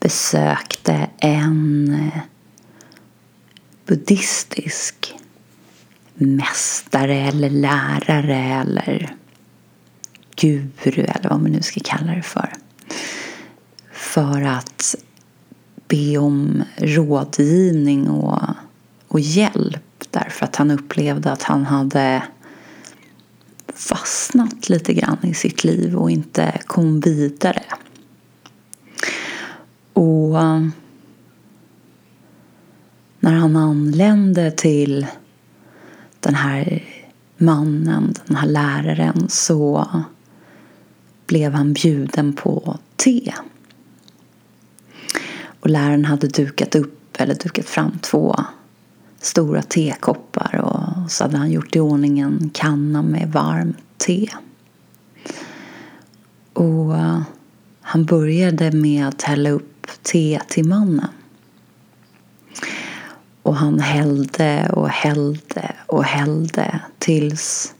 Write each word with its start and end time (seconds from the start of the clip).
besökte 0.00 1.10
en 1.18 1.94
eh, 1.94 2.20
buddhistisk 3.86 5.14
mästare 6.14 7.14
eller 7.16 7.50
lärare 7.50 8.36
eller 8.36 9.14
guru 10.36 11.02
eller 11.02 11.28
vad 11.28 11.40
man 11.40 11.50
nu 11.50 11.62
ska 11.62 11.80
kalla 11.84 12.12
det 12.12 12.22
för. 12.22 12.52
För 13.92 14.42
att 14.42 14.94
be 15.88 16.18
om 16.18 16.62
rådgivning 16.76 18.08
och, 18.08 18.42
och 19.08 19.20
hjälp 19.20 20.04
därför 20.10 20.44
att 20.44 20.56
han 20.56 20.70
upplevde 20.70 21.32
att 21.32 21.42
han 21.42 21.64
hade 21.64 22.22
fastnat 23.74 24.68
lite 24.68 24.94
grann 24.94 25.18
i 25.22 25.34
sitt 25.34 25.64
liv 25.64 25.96
och 25.96 26.10
inte 26.10 26.60
kom 26.66 27.00
vidare. 27.00 27.62
Och 29.98 30.40
eh, 30.40 30.66
när 33.20 33.32
han 33.32 33.56
anlände 33.56 34.50
till 34.50 35.06
den 36.20 36.34
här 36.34 36.84
mannen, 37.36 38.14
den 38.26 38.36
här 38.36 38.46
läraren, 38.48 39.28
så 39.28 39.88
blev 41.26 41.52
han 41.52 41.72
bjuden 41.72 42.32
på 42.32 42.78
te. 42.96 43.32
Och 45.60 45.70
läraren 45.70 46.04
hade 46.04 46.28
dukat 46.28 46.74
upp, 46.74 47.16
eller 47.18 47.34
dukat 47.34 47.66
fram 47.66 47.98
två 47.98 48.36
stora 49.20 49.62
tekoppar 49.62 50.54
och 50.56 51.10
så 51.10 51.24
hade 51.24 51.36
han 51.36 51.50
gjort 51.50 51.76
i 51.76 51.80
ordning 51.80 52.18
en 52.18 52.50
kanna 52.54 53.02
med 53.02 53.32
varmt 53.32 53.78
te. 53.96 54.28
Och 56.52 56.96
eh, 56.96 57.22
han 57.80 58.04
började 58.04 58.72
med 58.72 59.08
att 59.08 59.22
hälla 59.22 59.50
upp 59.50 59.77
te 60.02 60.40
till 60.48 60.68
mannen. 60.68 61.08
Och 63.42 63.56
han 63.56 63.80
hällde 63.80 64.70
och 64.72 64.88
hällde 64.88 65.72
och 65.86 66.04
hällde 66.04 66.80
tills 66.98 67.74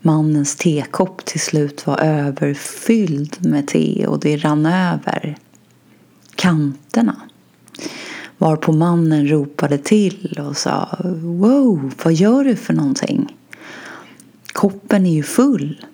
mannens 0.00 0.56
tekopp 0.56 1.24
till 1.24 1.40
slut 1.40 1.86
var 1.86 1.98
överfylld 2.00 3.46
med 3.46 3.68
te 3.68 4.06
och 4.06 4.20
det 4.20 4.36
rann 4.36 4.66
över 4.66 5.36
kanterna. 6.34 7.16
Varpå 8.38 8.72
mannen 8.72 9.28
ropade 9.28 9.78
till 9.78 10.40
och 10.48 10.56
sa 10.56 10.98
Wow, 11.22 11.92
vad 12.04 12.12
gör 12.12 12.44
du 12.44 12.56
för 12.56 12.72
någonting? 12.72 13.36
Koppen 14.52 15.06
är 15.06 15.14
ju 15.14 15.22
full. 15.22 15.86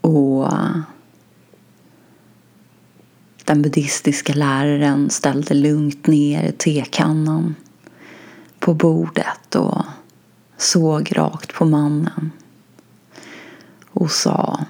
Och 0.00 0.48
den 3.46 3.62
buddhistiska 3.62 4.34
läraren 4.34 5.10
ställde 5.10 5.54
lugnt 5.54 6.06
ner 6.06 6.52
tekannan 6.52 7.54
på 8.58 8.74
bordet 8.74 9.54
och 9.54 9.82
såg 10.56 11.16
rakt 11.16 11.54
på 11.54 11.64
mannen 11.64 12.30
och 13.90 14.10
sa 14.10 14.66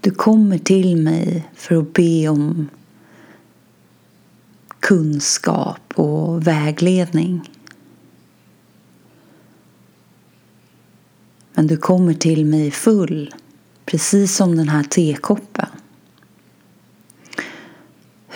Du 0.00 0.10
kommer 0.10 0.58
till 0.58 0.96
mig 0.96 1.48
för 1.54 1.76
att 1.76 1.92
be 1.92 2.28
om 2.28 2.68
kunskap 4.80 5.92
och 5.94 6.46
vägledning. 6.46 7.50
Men 11.54 11.66
du 11.66 11.76
kommer 11.76 12.14
till 12.14 12.46
mig 12.46 12.70
full, 12.70 13.34
precis 13.84 14.36
som 14.36 14.56
den 14.56 14.68
här 14.68 14.82
tekoppen. 14.82 15.68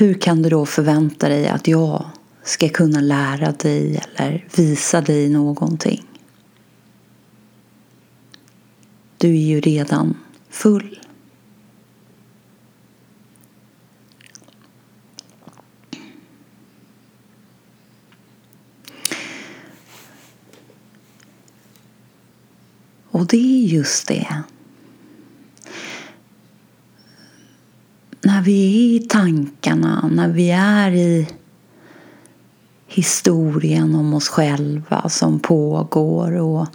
Hur 0.01 0.15
kan 0.15 0.43
du 0.43 0.49
då 0.49 0.67
förvänta 0.67 1.29
dig 1.29 1.49
att 1.49 1.69
jag 1.69 2.11
ska 2.43 2.69
kunna 2.69 3.01
lära 3.01 3.53
dig 3.53 4.03
eller 4.17 4.49
visa 4.57 5.01
dig 5.01 5.29
någonting? 5.29 6.07
Du 9.17 9.29
är 9.29 9.43
ju 9.43 9.61
redan 9.61 10.17
full. 10.51 11.01
Och 23.11 23.27
det 23.27 23.37
är 23.37 23.67
just 23.67 24.09
det 24.09 24.43
när 28.28 28.43
vi 28.43 28.53
är 28.53 28.97
i 28.97 29.06
tankarna, 29.09 30.09
när 30.12 30.28
vi 30.28 30.50
är 30.50 30.91
i 30.91 31.28
historien 32.87 33.94
om 33.94 34.15
oss 34.15 34.28
själva 34.28 35.09
som 35.09 35.41
pågår 35.41 36.33
och 36.33 36.67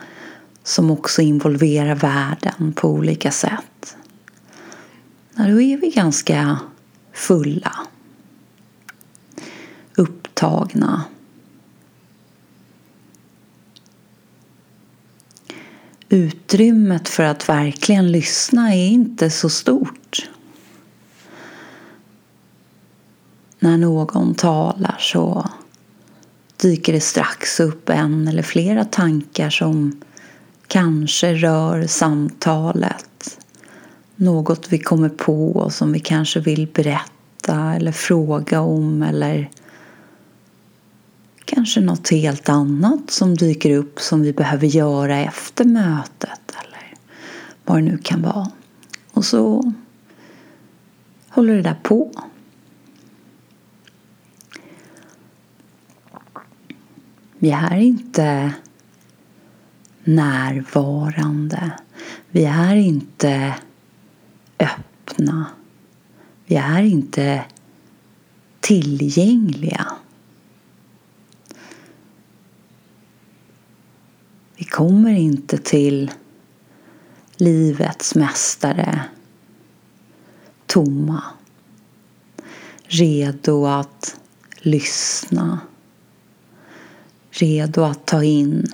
som 0.63 0.91
också 0.91 1.21
involverar 1.21 1.95
världen 1.95 2.73
på 2.73 2.89
olika 2.89 3.31
sätt. 3.31 3.97
Då 5.35 5.61
är 5.61 5.77
vi 5.77 5.89
ganska 5.89 6.59
fulla, 7.11 7.75
upptagna. 9.95 11.03
Utrymmet 16.09 17.09
för 17.09 17.23
att 17.23 17.49
verkligen 17.49 18.11
lyssna 18.11 18.73
är 18.73 18.87
inte 18.87 19.29
så 19.29 19.49
stort. 19.49 20.29
När 23.63 23.77
någon 23.77 24.35
talar 24.35 24.95
så 24.99 25.49
dyker 26.61 26.93
det 26.93 26.99
strax 26.99 27.59
upp 27.59 27.89
en 27.89 28.27
eller 28.27 28.43
flera 28.43 28.85
tankar 28.85 29.49
som 29.49 30.01
kanske 30.67 31.33
rör 31.33 31.87
samtalet. 31.87 33.39
Något 34.15 34.67
vi 34.69 34.79
kommer 34.79 35.09
på 35.09 35.51
och 35.51 35.73
som 35.73 35.93
vi 35.93 35.99
kanske 35.99 36.39
vill 36.39 36.67
berätta 36.67 37.73
eller 37.73 37.91
fråga 37.91 38.61
om 38.61 39.01
eller 39.01 39.49
kanske 41.45 41.81
något 41.81 42.09
helt 42.09 42.49
annat 42.49 43.11
som 43.11 43.35
dyker 43.35 43.77
upp 43.77 43.99
som 43.99 44.21
vi 44.21 44.33
behöver 44.33 44.67
göra 44.67 45.19
efter 45.19 45.65
mötet 45.65 46.41
eller 46.61 46.93
vad 47.65 47.77
det 47.77 47.81
nu 47.81 47.97
kan 47.97 48.21
vara. 48.21 48.51
Och 49.13 49.25
så 49.25 49.73
håller 51.29 51.55
det 51.55 51.61
där 51.61 51.79
på. 51.83 52.11
Vi 57.43 57.51
är 57.51 57.77
inte 57.77 58.53
närvarande. 60.03 61.71
Vi 62.29 62.45
är 62.45 62.75
inte 62.75 63.55
öppna. 64.59 65.45
Vi 66.45 66.55
är 66.55 66.81
inte 66.81 67.45
tillgängliga. 68.59 69.87
Vi 74.55 74.65
kommer 74.65 75.13
inte 75.13 75.57
till 75.57 76.11
livets 77.35 78.15
mästare 78.15 79.03
tomma. 80.65 81.23
Redo 82.83 83.65
att 83.65 84.19
lyssna 84.57 85.59
redo 87.33 87.83
att 87.83 88.05
ta 88.05 88.23
in 88.23 88.67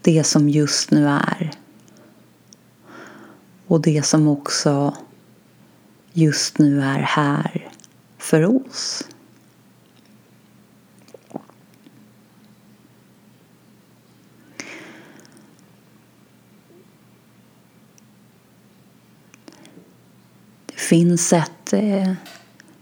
det 0.00 0.24
som 0.24 0.48
just 0.48 0.90
nu 0.90 1.06
är. 1.06 1.50
Och 3.66 3.80
det 3.80 4.02
som 4.02 4.28
också 4.28 4.96
just 6.12 6.58
nu 6.58 6.82
är 6.82 6.98
här 6.98 7.70
för 8.18 8.44
oss. 8.44 9.08
Det 20.66 20.80
finns 20.80 21.32
ett 21.32 21.72
eh, 21.72 22.12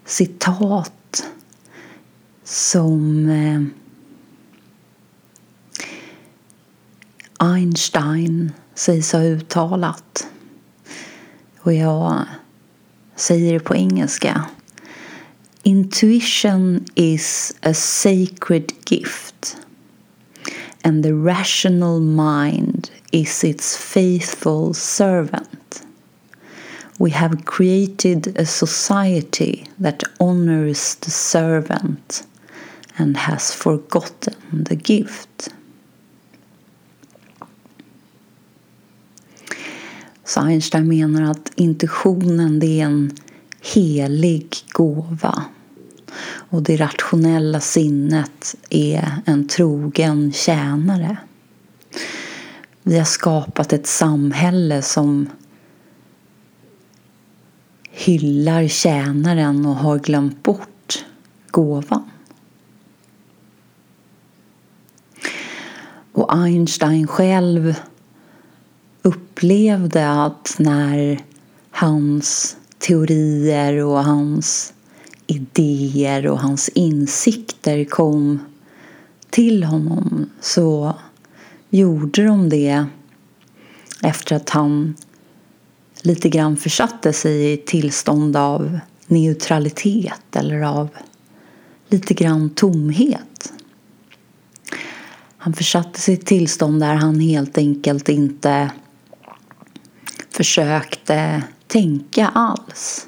citat 0.05 1.27
som 2.45 3.29
eh, 3.29 3.84
Einstein 7.53 8.53
sägs 8.75 9.13
ha 9.13 9.21
uttalat. 9.21 10.29
Och 11.61 11.75
jag 11.75 12.25
säger 13.17 13.53
det 13.53 13.61
på 13.61 13.77
engelska. 13.77 14.45
Intuition 15.63 16.85
is 16.95 17.55
a 17.63 17.75
sacred 17.75 18.73
gift 18.87 19.57
and 20.85 21.03
the 21.03 21.15
rational 21.15 21.99
mind 21.99 22.91
is 23.11 23.43
its 23.43 23.77
faithful 23.77 24.75
servant. 24.75 25.83
We 26.99 27.11
have 27.11 27.47
created 27.47 28.37
a 28.39 28.45
society 28.45 29.67
that 29.79 30.03
honors 30.21 30.95
the 30.97 31.11
servant 31.11 32.27
and 32.99 33.17
has 33.17 33.53
forgotten 33.53 34.65
the 34.65 34.77
gift. 34.77 35.49
Så 40.35 40.41
Einstein 40.41 40.89
menar 40.89 41.31
att 41.31 41.53
intuitionen 41.55 42.61
det 42.61 42.81
är 42.81 42.85
en 42.85 43.17
helig 43.75 44.57
gåva. 44.73 45.45
Och 46.25 46.63
det 46.63 46.77
rationella 46.77 47.61
sinnet 47.61 48.55
är 48.71 49.23
en 49.25 49.49
trogen 49.49 50.33
tjänare. 50.33 51.17
Vi 52.83 52.99
har 52.99 53.05
skapat 53.05 53.73
ett 53.73 53.87
samhälle 53.87 54.83
som 54.83 55.31
hyllar 57.91 58.69
tjänaren 58.69 59.67
och 59.67 59.77
har 59.77 59.99
glömt 59.99 60.43
bort 60.43 61.05
gåvan. 61.51 62.11
Och 66.13 66.35
Einstein 66.37 67.07
själv 67.07 67.75
upplevde 69.05 70.11
att 70.11 70.57
när 70.59 71.21
hans 71.71 72.57
teorier 72.79 73.85
och 73.85 74.05
hans 74.05 74.73
idéer 75.27 76.27
och 76.27 76.41
hans 76.41 76.69
insikter 76.69 77.85
kom 77.85 78.39
till 79.31 79.65
honom 79.65 80.31
så 80.41 80.95
gjorde 81.71 82.25
de 82.25 82.49
det 82.49 82.87
efter 84.03 84.37
att 84.37 84.51
han 84.51 84.95
lite 86.03 86.29
grann 86.29 86.57
försatte 86.57 87.13
sig 87.13 87.33
i 87.33 87.55
ett 87.55 87.67
tillstånd 87.67 88.37
av 88.37 88.79
neutralitet 89.07 90.37
eller 90.37 90.63
av 90.63 90.89
lite 91.89 92.15
grann 92.15 92.51
tomhet. 92.51 93.53
Han 95.37 95.53
försatte 95.53 96.01
sig 96.01 96.15
i 96.15 96.19
ett 96.19 96.27
tillstånd 96.27 96.81
där 96.81 96.95
han 96.95 97.21
helt 97.21 97.59
enkelt 97.59 98.09
inte 98.09 98.71
försökte 100.35 101.43
tänka 101.67 102.29
alls. 102.29 103.07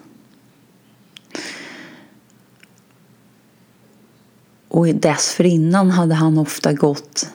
Och 4.69 4.87
dessförinnan 4.87 5.91
hade 5.91 6.15
han 6.15 6.39
ofta 6.39 6.73
gått 6.73 7.31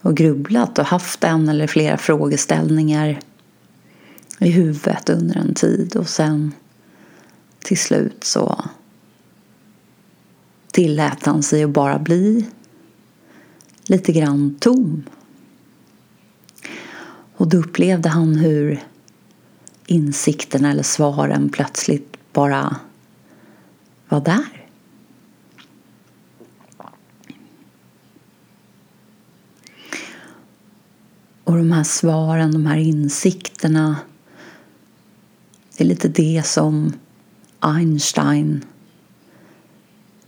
och 0.00 0.16
grubblat 0.16 0.78
och 0.78 0.84
haft 0.84 1.24
en 1.24 1.48
eller 1.48 1.66
flera 1.66 1.98
frågeställningar 1.98 3.20
i 4.38 4.50
huvudet 4.50 5.08
under 5.08 5.36
en 5.36 5.54
tid 5.54 5.96
och 5.96 6.08
sen 6.08 6.54
till 7.58 7.78
slut 7.78 8.24
så 8.24 8.64
tillät 10.72 11.26
han 11.26 11.42
sig 11.42 11.64
att 11.64 11.70
bara 11.70 11.98
bli 11.98 12.46
lite 13.86 14.12
grann 14.12 14.56
tom. 14.60 15.04
Och 17.36 17.48
då 17.48 17.56
upplevde 17.56 18.08
han 18.08 18.34
hur 18.34 18.82
insikterna 19.86 20.70
eller 20.70 20.82
svaren 20.82 21.48
plötsligt 21.48 22.16
bara 22.32 22.76
var 24.08 24.20
där. 24.20 24.66
Och 31.44 31.56
de 31.56 31.72
här 31.72 31.84
svaren, 31.84 32.52
de 32.52 32.66
här 32.66 32.76
insikterna 32.76 33.96
det 35.76 35.84
är 35.84 35.88
lite 35.88 36.08
det 36.08 36.42
som 36.46 36.92
Einstein 37.60 38.64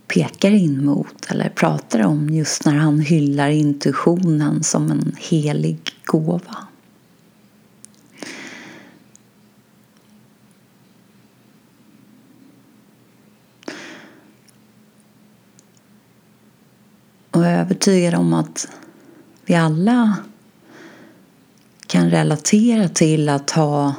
pekar 0.07 0.51
in 0.51 0.85
mot 0.85 1.25
eller 1.27 1.49
pratar 1.49 2.05
om 2.05 2.29
just 2.29 2.65
när 2.65 2.75
han 2.75 2.99
hyllar 2.99 3.49
intuitionen 3.49 4.63
som 4.63 4.91
en 4.91 5.15
helig 5.17 5.79
gåva. 6.05 6.68
Jag 17.49 17.57
är 17.57 17.61
övertygad 17.61 18.13
om 18.13 18.33
att 18.33 18.67
vi 19.45 19.55
alla 19.55 20.17
kan 21.87 22.09
relatera 22.09 22.89
till 22.89 23.29
att 23.29 23.51
ha 23.51 23.93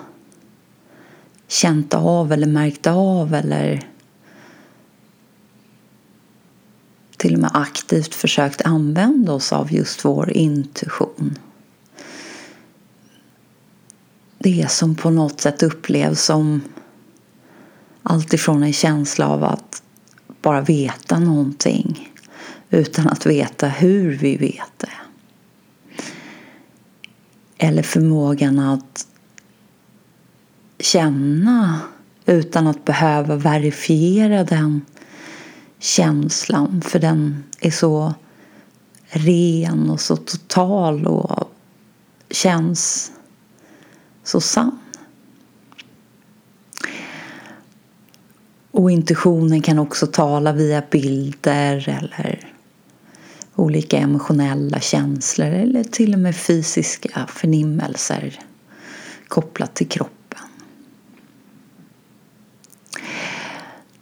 känt 1.48 1.94
av 1.94 2.32
eller 2.32 2.46
märkt 2.46 2.86
av 2.86 3.34
eller 3.34 3.90
till 7.16 7.34
och 7.34 7.40
med 7.40 7.50
aktivt 7.54 8.14
försökt 8.14 8.62
använda 8.62 9.32
oss 9.32 9.52
av 9.52 9.72
just 9.72 10.04
vår 10.04 10.30
intuition. 10.30 11.38
Det 14.38 14.70
som 14.70 14.94
på 14.94 15.10
något 15.10 15.40
sätt 15.40 15.62
upplevs 15.62 16.22
som 16.22 16.60
alltifrån 18.02 18.62
en 18.62 18.72
känsla 18.72 19.28
av 19.28 19.44
att 19.44 19.82
bara 20.42 20.60
veta 20.60 21.18
någonting 21.18 22.09
utan 22.70 23.08
att 23.08 23.26
veta 23.26 23.68
hur 23.68 24.16
vi 24.16 24.36
vet 24.36 24.72
det. 24.76 24.88
Eller 27.58 27.82
förmågan 27.82 28.58
att 28.58 29.06
känna 30.78 31.80
utan 32.26 32.66
att 32.66 32.84
behöva 32.84 33.36
verifiera 33.36 34.44
den 34.44 34.84
känslan 35.78 36.82
för 36.82 36.98
den 36.98 37.44
är 37.60 37.70
så 37.70 38.14
ren 39.08 39.90
och 39.90 40.00
så 40.00 40.16
total 40.16 41.06
och 41.06 41.52
känns 42.30 43.12
så 44.24 44.40
sann. 44.40 44.78
Och 48.70 48.90
intuitionen 48.90 49.62
kan 49.62 49.78
också 49.78 50.06
tala 50.06 50.52
via 50.52 50.82
bilder 50.90 51.88
eller 51.88 52.50
olika 53.60 53.98
emotionella 53.98 54.80
känslor 54.80 55.46
eller 55.46 55.84
till 55.84 56.14
och 56.14 56.20
med 56.20 56.36
fysiska 56.36 57.26
förnimmelser 57.26 58.38
kopplat 59.28 59.74
till 59.74 59.88
kroppen. 59.88 60.38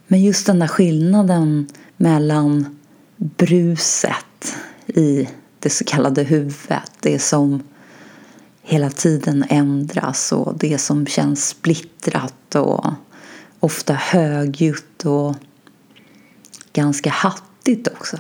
Men 0.07 0.23
just 0.23 0.47
den 0.47 0.59
där 0.59 0.67
skillnaden 0.67 1.69
mellan 1.97 2.79
bruset 3.17 4.57
i 4.87 5.29
det 5.59 5.71
så 5.71 5.85
kallade 5.85 6.23
huvudet, 6.23 6.93
det 7.01 7.19
som 7.19 7.63
hela 8.63 8.91
tiden 8.91 9.45
ändras 9.49 10.33
och 10.33 10.59
det 10.59 10.79
som 10.79 11.07
känns 11.07 11.49
splittrat 11.49 12.55
och 12.55 12.93
ofta 13.61 13.95
högljutt 13.95 15.05
och 15.05 15.35
ganska 16.73 17.11
hattigt 17.11 17.89
också. 17.89 18.19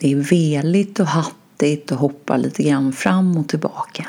Det 0.00 0.12
är 0.12 0.16
veligt 0.16 1.00
och 1.00 1.06
hattigt 1.06 1.92
och 1.92 1.98
hoppar 1.98 2.38
lite 2.38 2.62
grann 2.62 2.92
fram 2.92 3.36
och 3.36 3.48
tillbaka. 3.48 4.06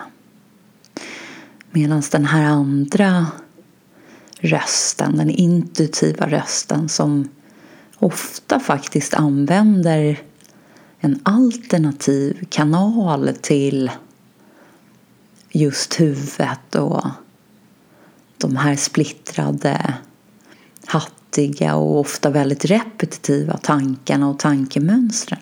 Medan 1.71 2.03
den 2.12 2.25
här 2.25 2.43
andra 2.43 3.27
rösten, 4.39 5.17
den 5.17 5.29
intuitiva 5.29 6.27
rösten 6.27 6.89
som 6.89 7.29
ofta 7.98 8.60
faktiskt 8.60 9.13
använder 9.13 10.19
en 11.00 11.19
alternativ 11.24 12.45
kanal 12.50 13.31
till 13.41 13.91
just 15.50 16.00
huvudet 16.00 16.75
och 16.75 17.05
de 18.38 18.55
här 18.55 18.75
splittrade, 18.75 19.93
hattiga 20.86 21.75
och 21.75 22.00
ofta 22.00 22.29
väldigt 22.29 22.65
repetitiva 22.65 23.57
tankarna 23.57 24.29
och 24.29 24.39
tankemönstren. 24.39 25.39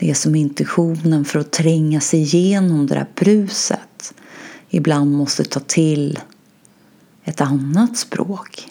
Det 0.00 0.10
är 0.10 0.14
som 0.14 0.34
intuitionen 0.34 1.24
för 1.24 1.38
att 1.38 1.52
tränga 1.52 2.00
sig 2.00 2.20
igenom 2.20 2.86
det 2.86 2.94
där 2.94 3.06
bruset 3.14 4.14
ibland 4.68 5.12
måste 5.12 5.44
ta 5.44 5.60
till 5.60 6.18
ett 7.24 7.40
annat 7.40 7.96
språk. 7.96 8.68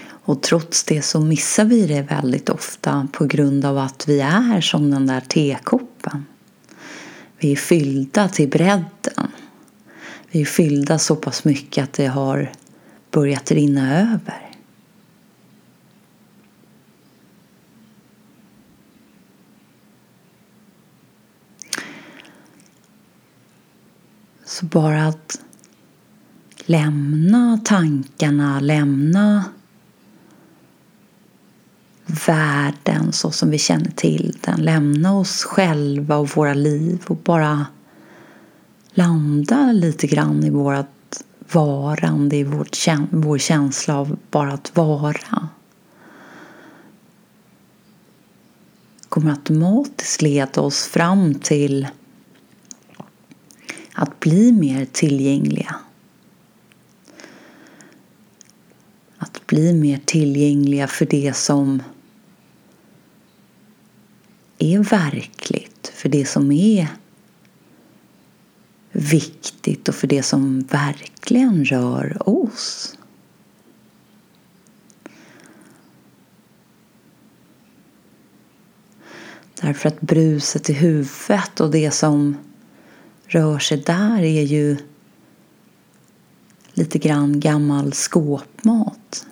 Och 0.00 0.42
trots 0.42 0.84
det 0.84 1.02
så 1.02 1.20
missar 1.20 1.64
vi 1.64 1.86
det 1.86 2.02
väldigt 2.02 2.48
ofta 2.48 3.08
på 3.12 3.24
grund 3.24 3.64
av 3.64 3.78
att 3.78 4.08
vi 4.08 4.20
är 4.20 4.60
som 4.60 4.90
den 4.90 5.06
där 5.06 5.20
tekoppen. 5.20 6.26
Vi 7.38 7.52
är 7.52 7.56
fyllda 7.56 8.28
till 8.28 8.48
bredden. 8.48 9.30
Vi 10.30 10.40
är 10.40 10.44
fyllda 10.44 10.98
så 10.98 11.16
pass 11.16 11.44
mycket 11.44 11.84
att 11.84 11.92
det 11.92 12.06
har 12.06 12.52
börjat 13.10 13.50
rinna 13.50 14.00
över. 14.00 14.47
Så 24.58 24.66
bara 24.66 25.06
att 25.06 25.40
lämna 26.58 27.60
tankarna, 27.64 28.60
lämna 28.60 29.44
världen 32.26 33.12
så 33.12 33.30
som 33.30 33.50
vi 33.50 33.58
känner 33.58 33.90
till 33.90 34.36
den. 34.40 34.62
Lämna 34.62 35.18
oss 35.18 35.44
själva 35.44 36.16
och 36.16 36.36
våra 36.36 36.54
liv 36.54 37.02
och 37.06 37.16
bara 37.16 37.66
landa 38.90 39.72
lite 39.72 40.06
grann 40.06 40.44
i 40.44 40.50
vårt 40.50 41.16
varande, 41.52 42.36
i 42.36 42.44
vårt, 42.44 42.76
vår 43.10 43.38
känsla 43.38 43.98
av 43.98 44.18
bara 44.30 44.52
att 44.52 44.76
vara. 44.76 45.48
kommer 49.08 49.30
automatiskt 49.30 50.22
leda 50.22 50.60
oss 50.60 50.86
fram 50.86 51.34
till 51.34 51.86
att 54.00 54.20
bli 54.20 54.52
mer 54.52 54.84
tillgängliga. 54.84 55.76
Att 59.16 59.46
bli 59.46 59.72
mer 59.72 60.00
tillgängliga 60.04 60.86
för 60.86 61.06
det 61.06 61.36
som 61.36 61.82
är 64.58 64.78
verkligt, 64.78 65.92
för 65.94 66.08
det 66.08 66.26
som 66.26 66.52
är 66.52 66.88
viktigt 68.92 69.88
och 69.88 69.94
för 69.94 70.06
det 70.06 70.22
som 70.22 70.60
verkligen 70.60 71.64
rör 71.64 72.28
oss. 72.28 72.98
Därför 79.60 79.88
att 79.88 80.00
bruset 80.00 80.70
i 80.70 80.72
huvudet 80.72 81.60
och 81.60 81.70
det 81.70 81.90
som 81.90 82.36
rör 83.28 83.58
sig 83.58 83.78
där 83.78 84.22
är 84.22 84.42
ju 84.42 84.76
lite 86.72 86.98
grann 86.98 87.40
gammal 87.40 87.92
skåpmat. 87.92 89.26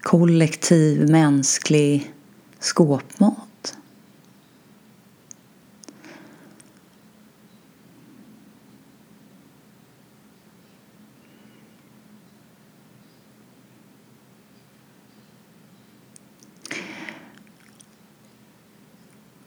Kollektiv 0.00 1.10
mänsklig 1.10 2.14
skåpmat. 2.60 3.76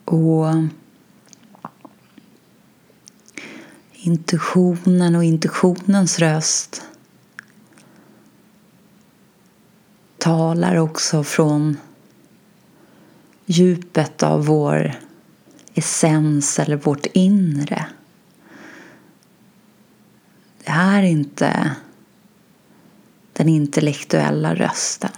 Och 0.06 0.46
intuitionen 4.06 5.16
och 5.16 5.24
intuitionens 5.24 6.20
röst 6.20 6.86
talar 10.18 10.76
också 10.76 11.24
från 11.24 11.78
djupet 13.46 14.24
av 14.24 14.46
vår 14.46 14.96
essens 15.74 16.60
eller 16.60 16.76
vårt 16.76 17.06
inre. 17.06 17.86
Det 20.64 20.72
är 20.72 21.04
inte 21.04 21.76
den 23.34 23.50
intellektuella 23.50 24.56
rösten. 24.56 25.12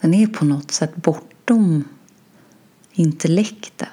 Den 0.00 0.14
är 0.14 0.26
på 0.26 0.44
något 0.44 0.70
sätt 0.70 0.96
bortom 0.96 1.84
intellektet. 2.92 3.88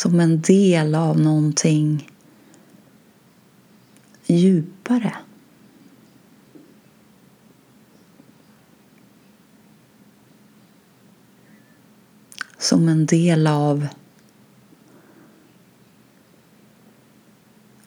Som 0.00 0.20
en 0.20 0.40
del 0.40 0.94
av 0.94 1.20
någonting 1.20 2.10
djupare. 4.26 5.16
Som 12.58 12.88
en 12.88 13.06
del 13.06 13.46
av 13.46 13.86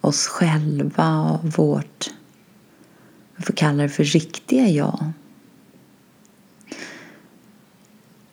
oss 0.02 0.28
själva 0.28 1.40
vårt, 1.44 2.10
vi 3.36 3.44
får 3.44 3.54
kalla 3.54 3.84
det 3.84 3.90
för 3.90 4.04
riktiga 4.04 4.68
jag. 4.68 5.14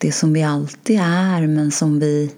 det 0.00 0.12
som 0.12 0.32
vi 0.32 0.42
alltid 0.42 1.00
är 1.00 1.46
men 1.46 1.70
som 1.70 1.98
vi 2.00 2.34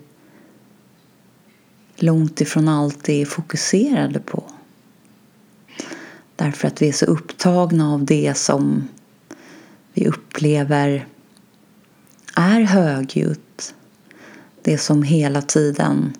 långt 1.96 2.40
ifrån 2.40 2.68
alltid 2.68 3.22
är 3.22 3.26
fokuserade 3.26 4.20
på. 4.20 4.44
Därför 6.36 6.68
att 6.68 6.82
vi 6.82 6.88
är 6.88 6.92
så 6.92 7.06
upptagna 7.06 7.92
av 7.92 8.04
det 8.04 8.36
som 8.36 8.88
vi 9.92 10.08
upplever 10.08 11.06
är 12.36 12.60
högljutt. 12.60 13.74
Det 14.62 14.78
som 14.78 15.02
hela 15.02 15.42
tiden 15.42 16.12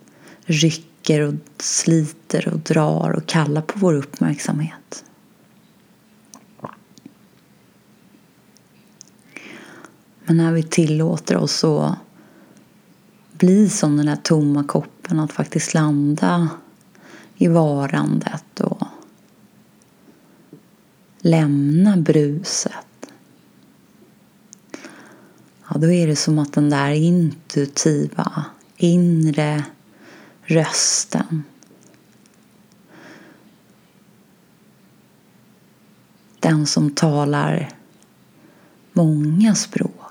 rycker 0.45 1.21
och 1.21 1.35
sliter 1.59 2.49
och 2.49 2.59
drar 2.59 3.11
och 3.11 3.27
kallar 3.27 3.63
på 3.63 3.79
vår 3.79 3.95
uppmärksamhet. 3.95 5.05
Men 10.25 10.37
när 10.37 10.53
vi 10.53 10.63
tillåter 10.63 11.37
oss 11.37 11.65
att 11.65 11.97
bli 13.43 13.69
som 13.69 13.97
den 13.97 14.07
där 14.07 14.17
tomma 14.17 14.65
koppen, 14.65 15.21
att 15.21 15.33
faktiskt 15.33 15.75
landa 15.75 16.49
i 17.37 17.49
varandet 17.49 18.61
och 18.61 18.87
lämna 21.19 21.97
bruset. 21.97 22.73
Ja, 25.69 25.79
då 25.79 25.91
är 25.91 26.07
det 26.07 26.17
som 26.17 26.39
att 26.39 26.53
den 26.53 26.71
där 26.71 26.91
intuitiva, 26.91 28.45
inre 28.77 29.65
rösten 30.43 31.43
den 36.41 36.67
som 36.67 36.91
talar 36.91 37.69
många 38.93 39.55
språk 39.55 40.02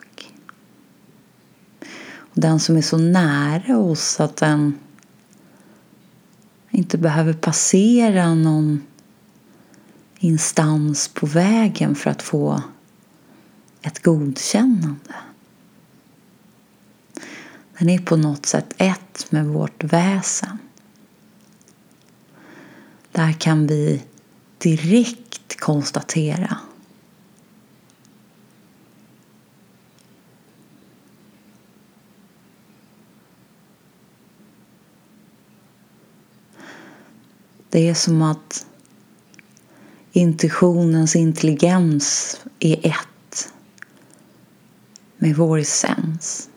den 2.33 2.59
som 2.59 2.77
är 2.77 2.81
så 2.81 2.97
nära 2.97 3.77
oss 3.77 4.19
att 4.19 4.38
den 4.38 4.79
inte 6.69 6.97
behöver 6.97 7.33
passera 7.33 8.33
någon 8.35 8.83
instans 10.19 11.07
på 11.07 11.25
vägen 11.25 11.95
för 11.95 12.09
att 12.09 12.21
få 12.21 12.61
ett 13.81 14.03
godkännande. 14.03 15.15
Den 17.77 17.89
är 17.89 18.00
på 18.00 18.15
något 18.15 18.45
sätt 18.45 18.73
ett 18.77 19.31
med 19.31 19.45
vårt 19.45 19.83
väsen. 19.83 20.57
Där 23.11 23.31
kan 23.31 23.67
vi 23.67 24.03
direkt 24.57 25.59
konstatera 25.59 26.57
Det 37.72 37.90
är 37.90 37.94
som 37.94 38.22
att 38.22 38.66
intuitionens 40.12 41.16
intelligens 41.16 42.38
är 42.60 42.88
ett 42.88 43.54
med 45.18 45.36
vår 45.36 45.58
essens. 45.58 46.50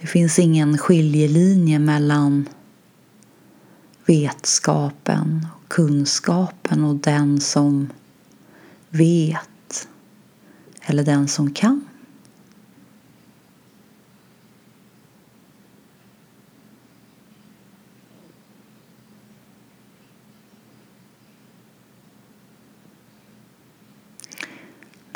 Det 0.00 0.06
finns 0.06 0.38
ingen 0.38 0.78
skiljelinje 0.78 1.78
mellan 1.78 2.48
vetskapen 4.06 5.46
och 5.52 5.68
kunskapen 5.68 6.84
och 6.84 6.96
den 6.96 7.40
som 7.40 7.92
vet 8.88 9.88
eller 10.80 11.04
den 11.04 11.28
som 11.28 11.54
kan. 11.54 11.87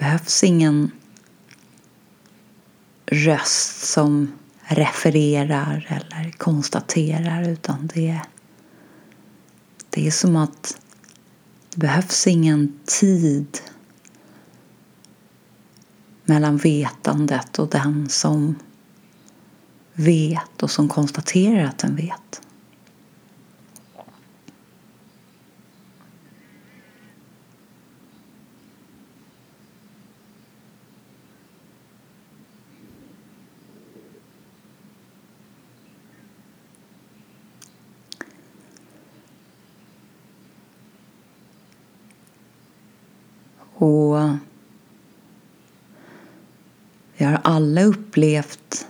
Behövs 0.02 0.44
ingen 0.44 0.90
röst 3.06 3.87
som 3.87 4.32
refererar 4.61 5.87
eller 5.88 6.30
konstaterar 6.30 7.49
utan 7.49 7.87
det, 7.94 8.21
det 9.90 10.06
är 10.06 10.11
som 10.11 10.37
att 10.37 10.80
det 11.71 11.78
behövs 11.78 12.26
ingen 12.26 12.78
tid 12.85 13.59
mellan 16.25 16.56
vetandet 16.56 17.59
och 17.59 17.68
den 17.68 18.09
som 18.09 18.54
vet 19.92 20.62
och 20.62 20.71
som 20.71 20.88
konstaterar 20.88 21.64
att 21.64 21.78
den 21.78 21.97
vet. 21.97 22.42
Och 43.82 44.28
vi 47.16 47.24
har 47.24 47.40
alla 47.44 47.82
upplevt 47.82 48.86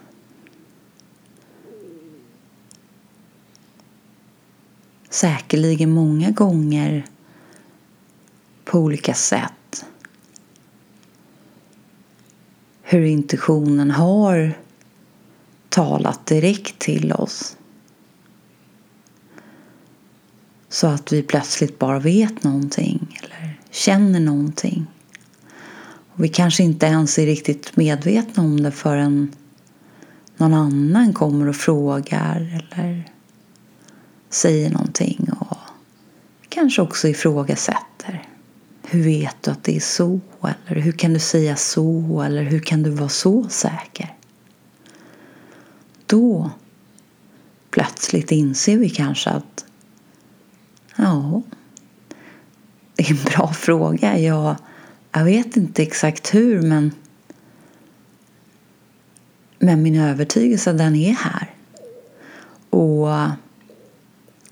säkerligen 5.10 5.90
många 5.90 6.30
gånger 6.30 7.06
på 8.64 8.78
olika 8.78 9.14
sätt 9.14 9.84
hur 12.82 13.04
intuitionen 13.04 13.90
har 13.90 14.58
talat 15.68 16.26
direkt 16.26 16.78
till 16.78 17.12
oss. 17.12 17.56
Så 20.68 20.86
att 20.86 21.12
vi 21.12 21.22
plötsligt 21.22 21.78
bara 21.78 21.98
vet 21.98 22.44
någonting 22.44 23.11
känner 23.72 24.20
någonting. 24.20 24.86
Och 26.14 26.24
vi 26.24 26.28
kanske 26.28 26.62
inte 26.62 26.86
ens 26.86 27.18
är 27.18 27.26
riktigt 27.26 27.76
medvetna 27.76 28.42
om 28.42 28.62
det 28.62 28.72
förrän 28.72 29.32
någon 30.36 30.54
annan 30.54 31.12
kommer 31.12 31.48
och 31.48 31.56
frågar 31.56 32.62
eller 32.72 33.12
säger 34.30 34.70
någonting 34.70 35.30
och 35.40 35.56
kanske 36.48 36.82
också 36.82 37.08
ifrågasätter. 37.08 38.28
Hur 38.82 39.02
vet 39.02 39.36
du 39.42 39.50
att 39.50 39.64
det 39.64 39.76
är 39.76 39.80
så? 39.80 40.20
Eller 40.66 40.80
hur 40.80 40.92
kan 40.92 41.12
du 41.12 41.20
säga 41.20 41.56
så? 41.56 42.22
Eller 42.22 42.42
hur 42.42 42.60
kan 42.60 42.82
du 42.82 42.90
vara 42.90 43.08
så 43.08 43.48
säker? 43.48 44.16
Då 46.06 46.50
plötsligt 47.70 48.32
inser 48.32 48.78
vi 48.78 48.90
kanske 48.90 49.30
att 49.30 49.64
ja, 50.96 51.42
det 52.94 53.02
är 53.02 53.10
en 53.10 53.24
bra 53.24 53.52
fråga. 53.52 54.18
Jag, 54.18 54.56
jag 55.12 55.24
vet 55.24 55.56
inte 55.56 55.82
exakt 55.82 56.34
hur 56.34 56.62
men 56.62 56.92
men 59.58 59.82
min 59.82 60.00
övertygelse 60.00 60.72
den 60.72 60.96
är 60.96 61.12
här. 61.12 61.50
Och 62.70 63.08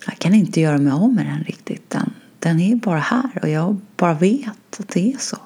jag 0.06 0.18
kan 0.18 0.34
inte 0.34 0.60
göra 0.60 0.78
mig 0.78 0.92
av 0.92 1.14
med 1.14 1.26
den 1.26 1.44
riktigt. 1.44 1.90
Den, 1.90 2.14
den 2.38 2.60
är 2.60 2.76
bara 2.76 2.98
här 2.98 3.38
och 3.42 3.48
jag 3.48 3.80
bara 3.96 4.14
vet 4.14 4.80
att 4.80 4.88
det 4.88 5.12
är 5.12 5.18
så. 5.18 5.36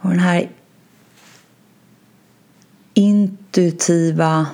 Och 0.00 0.10
den 0.10 0.18
här 0.18 0.50
intuitiva 2.94 4.46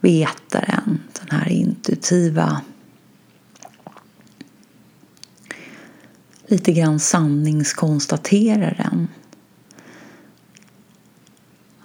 vetaren, 0.00 1.02
den 1.20 1.30
här 1.30 1.48
intuitiva 1.48 2.60
lite 6.46 6.72
grann 6.72 7.00
sanningskonstateraren. 7.00 9.08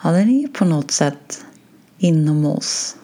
Ja, 0.04 0.12
den 0.12 0.30
är 0.30 0.47
på 0.47 0.65
något 0.65 0.91
sätt 0.91 1.45
inom 1.97 2.45
oss. 2.45 2.95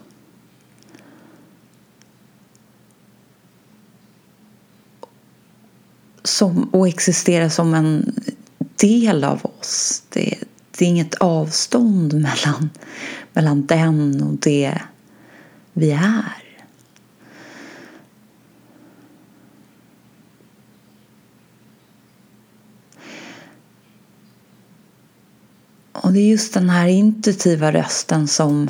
Som, 6.23 6.63
och 6.63 6.87
existerar 6.87 7.49
som 7.49 7.73
en 7.73 8.15
del 8.75 9.23
av 9.23 9.45
oss. 9.45 10.03
Det, 10.09 10.39
det 10.77 10.85
är 10.85 10.89
inget 10.89 11.15
avstånd 11.15 12.13
mellan, 12.13 12.69
mellan 13.33 13.65
den 13.65 14.23
och 14.23 14.33
det 14.33 14.81
vi 15.73 15.91
är. 15.91 16.45
Och 25.91 26.13
det 26.13 26.19
är 26.19 26.29
just 26.29 26.53
den 26.53 26.69
här 26.69 26.87
intuitiva 26.87 27.71
rösten 27.71 28.27
som 28.27 28.69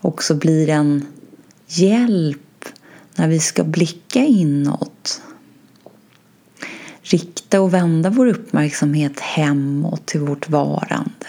också 0.00 0.34
blir 0.34 0.68
en 0.68 1.06
hjälp 1.66 2.64
när 3.14 3.28
vi 3.28 3.40
ska 3.40 3.64
blicka 3.64 4.18
inåt. 4.18 5.22
Rikta 7.12 7.60
och 7.60 7.74
vända 7.74 8.10
vår 8.10 8.26
uppmärksamhet 8.26 9.20
hemåt 9.20 10.06
till 10.06 10.20
vårt 10.20 10.48
varande. 10.48 11.26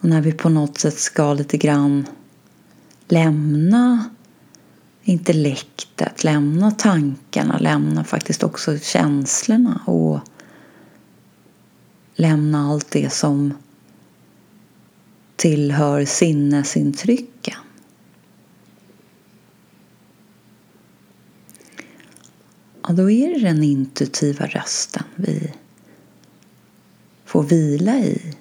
Och 0.00 0.08
när 0.08 0.20
vi 0.20 0.32
på 0.32 0.48
något 0.48 0.78
sätt 0.78 0.98
ska 0.98 1.34
lite 1.34 1.56
grann 1.56 2.06
lämna 3.08 4.04
intellektet, 5.02 6.24
lämna 6.24 6.70
tankarna, 6.70 7.58
lämna 7.58 8.04
faktiskt 8.04 8.42
också 8.42 8.78
känslorna 8.78 9.80
och 9.84 10.20
lämna 12.14 12.70
allt 12.70 12.90
det 12.90 13.12
som 13.12 13.54
tillhör 15.36 16.04
sinnesintrycken. 16.04 17.65
Ja, 22.88 22.92
då 22.92 23.10
är 23.10 23.34
det 23.34 23.40
den 23.40 23.62
intuitiva 23.62 24.46
rösten 24.46 25.04
vi 25.16 25.52
får 27.24 27.42
vila 27.42 27.98
i. 27.98 28.36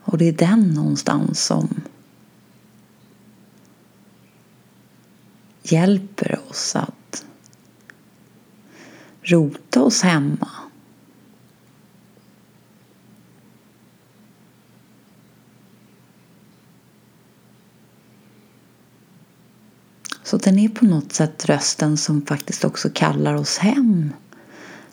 Och 0.00 0.18
det 0.18 0.28
är 0.28 0.32
den 0.32 0.68
någonstans 0.68 1.44
som 1.44 1.80
hjälper 5.62 6.40
oss 6.50 6.76
att 6.76 7.24
rota 9.22 9.82
oss 9.82 10.02
hemma. 10.02 10.48
Så 20.34 20.38
den 20.38 20.58
är 20.58 20.68
på 20.68 20.84
något 20.84 21.12
sätt 21.12 21.44
rösten 21.44 21.96
som 21.96 22.26
faktiskt 22.26 22.64
också 22.64 22.90
kallar 22.94 23.34
oss 23.34 23.58
hem 23.58 24.12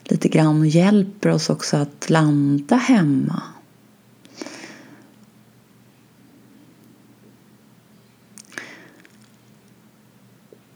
lite 0.04 0.28
grann 0.28 0.60
och 0.60 0.66
hjälper 0.66 1.28
oss 1.28 1.50
också 1.50 1.76
att 1.76 2.10
landa 2.10 2.76
hemma. 2.76 3.42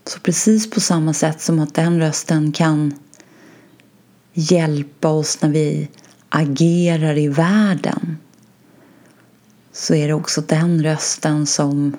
Så 0.04 0.20
precis 0.20 0.70
på 0.70 0.80
samma 0.80 1.12
sätt 1.12 1.40
som 1.40 1.58
att 1.58 1.74
den 1.74 1.98
rösten 1.98 2.52
kan 2.52 2.94
hjälpa 4.32 5.08
oss 5.08 5.42
när 5.42 5.48
vi 5.48 5.88
agerar 6.28 7.18
i 7.18 7.28
världen 7.28 8.18
så 9.72 9.94
är 9.94 10.08
det 10.08 10.14
också 10.14 10.40
den 10.40 10.82
rösten 10.82 11.46
som 11.46 11.96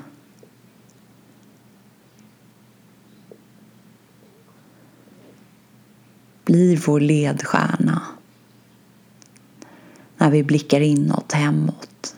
blir 6.48 6.78
vår 6.86 7.00
ledstjärna 7.00 8.02
när 10.18 10.32
vi 10.32 10.44
blickar 10.44 10.82
inåt, 10.82 11.32
hemåt. 11.32 12.16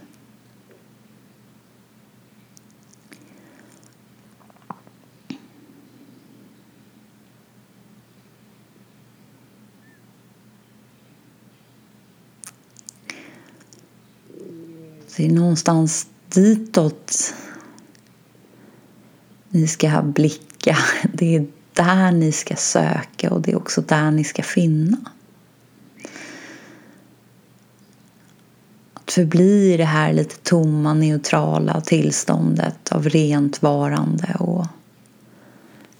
Det 15.18 15.26
är 15.26 15.30
någonstans 15.30 16.08
ditåt 16.30 17.34
ni 19.50 19.68
ska 19.68 20.02
blicka. 20.02 20.78
Det 21.13 21.36
är 21.36 21.48
där 21.74 22.12
ni 22.12 22.32
ska 22.32 22.56
söka 22.56 23.34
och 23.34 23.42
det 23.42 23.52
är 23.52 23.58
också 23.58 23.82
där 23.82 24.12
ni 24.12 24.24
ska 24.24 24.44
finna. 24.44 24.98
att 29.10 29.14
förbli 29.14 29.74
i 29.74 29.78
det 29.78 29.86
här 29.86 30.14
lite 30.14 30.36
tomma, 30.38 30.94
neutrala 30.94 31.82
tillståndet 31.82 32.92
av 32.92 33.10
rent 33.10 33.62
varande 33.62 34.36
och 34.40 34.66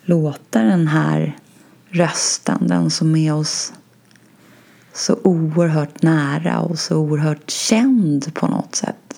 låta 0.02 0.64
den 0.64 0.88
här 0.88 1.38
rösten, 1.90 2.68
den 2.68 2.92
som 2.92 3.16
är 3.16 3.34
oss 3.34 3.74
så 4.94 5.20
oerhört 5.24 6.02
nära 6.02 6.60
och 6.60 6.80
så 6.80 6.98
oerhört 6.98 7.50
känd 7.50 8.34
på 8.34 8.48
något 8.48 8.76
sätt. 8.76 9.09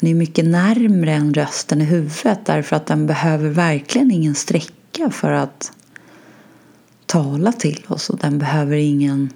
Den 0.00 0.10
är 0.10 0.14
mycket 0.14 0.44
närmre 0.44 1.12
än 1.12 1.34
rösten 1.34 1.80
i 1.80 1.84
huvudet 1.84 2.46
därför 2.46 2.76
att 2.76 2.86
den 2.86 3.06
behöver 3.06 3.48
verkligen 3.48 4.10
ingen 4.10 4.34
sträcka 4.34 5.10
för 5.10 5.32
att 5.32 5.72
tala 7.06 7.52
till 7.52 7.84
oss 7.88 8.10
och 8.10 8.18
den 8.18 8.38
behöver 8.38 8.76
ingen 8.76 9.30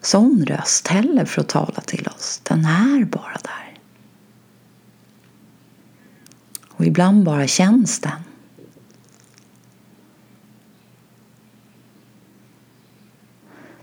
sån 0.00 0.46
röst 0.46 0.88
heller 0.88 1.24
för 1.24 1.40
att 1.40 1.48
tala 1.48 1.80
till 1.80 2.08
oss. 2.16 2.40
Den 2.42 2.64
är 2.64 3.04
bara 3.04 3.38
där. 3.42 3.78
Och 6.68 6.86
ibland 6.86 7.24
bara 7.24 7.46
känns 7.46 8.00
den. 8.00 8.22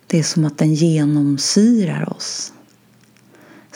Det 0.08 0.20
är 0.20 0.24
som 0.24 0.46
att 0.46 0.58
den 0.58 0.74
genomsyrar 0.74 2.10
oss. 2.16 2.54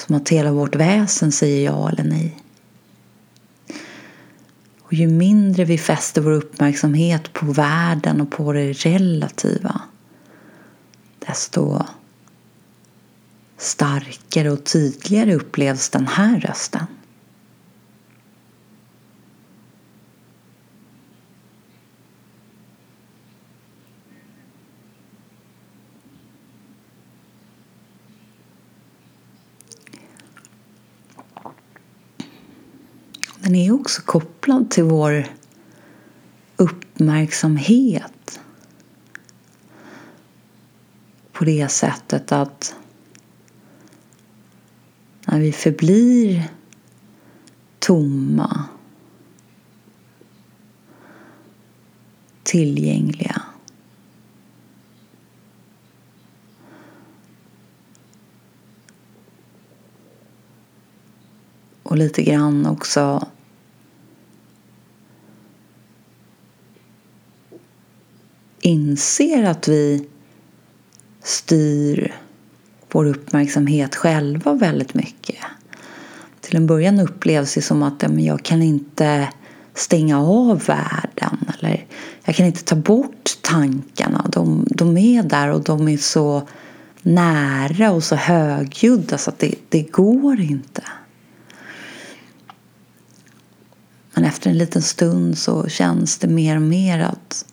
Som 0.08 0.16
att 0.16 0.30
hela 0.30 0.52
vårt 0.52 0.76
väsen 0.76 1.32
säger 1.32 1.66
ja 1.66 1.90
eller 1.90 2.04
nej. 2.04 2.38
Och 4.82 4.94
ju 4.94 5.08
mindre 5.08 5.66
vi 5.66 5.78
fäster 5.78 6.22
vår 6.22 6.32
uppmärksamhet 6.32 7.34
på 7.34 7.46
världen 7.46 8.22
och 8.22 8.32
på 8.32 8.54
det 8.54 8.72
relativa 8.72 9.82
desto 11.28 11.84
starkare 13.58 14.52
och 14.52 14.64
tydligare 14.64 15.36
upplevs 15.36 15.90
den 15.90 16.08
här 16.08 16.40
rösten. 16.40 16.86
Den 33.52 33.60
är 33.60 33.72
också 33.72 34.02
kopplad 34.02 34.72
till 34.72 34.84
vår 34.84 35.28
uppmärksamhet 36.56 38.40
på 41.32 41.46
det 41.46 41.68
sättet 41.68 42.32
att 42.32 42.76
när 45.26 45.40
vi 45.40 45.52
förblir 45.52 46.50
tomma 47.80 48.66
tillgängliga 52.44 53.42
och 61.84 61.98
lite 61.98 62.24
grann 62.24 62.66
också 62.66 63.28
inser 68.72 69.44
att 69.44 69.68
vi 69.68 70.08
styr 71.24 72.16
vår 72.92 73.06
uppmärksamhet 73.06 73.96
själva 73.96 74.54
väldigt 74.54 74.94
mycket. 74.94 75.36
Till 76.42 76.56
en 76.56 76.68
början 76.68 77.00
upplevs 77.00 77.54
det 77.54 77.62
som 77.62 77.84
att 77.84 78.04
jag 78.18 78.44
kan 78.44 78.62
inte 78.62 79.28
stänga 79.74 80.22
av 80.22 80.64
världen 80.66 81.52
eller 81.60 81.86
jag 82.24 82.36
kan 82.36 82.46
inte 82.46 82.64
ta 82.64 82.76
bort 82.76 83.38
tankarna. 83.42 84.26
De, 84.32 84.68
de 84.70 84.98
är 84.98 85.24
där 85.24 85.52
och 85.52 85.64
de 85.64 85.88
är 85.88 85.98
så 85.98 86.48
nära 87.02 87.92
och 87.92 88.04
så 88.04 88.16
högljudda 88.16 89.18
så 89.18 89.30
att 89.30 89.40
det, 89.40 89.56
det 89.70 89.82
går 89.82 90.42
inte. 90.42 90.84
Men 94.14 94.24
efter 94.24 94.50
en 94.50 94.58
liten 94.58 94.82
stund 94.82 95.38
så 95.38 95.68
känns 95.68 96.18
det 96.18 96.28
mer 96.28 96.56
och 96.56 96.62
mer 96.62 97.00
att 97.00 97.46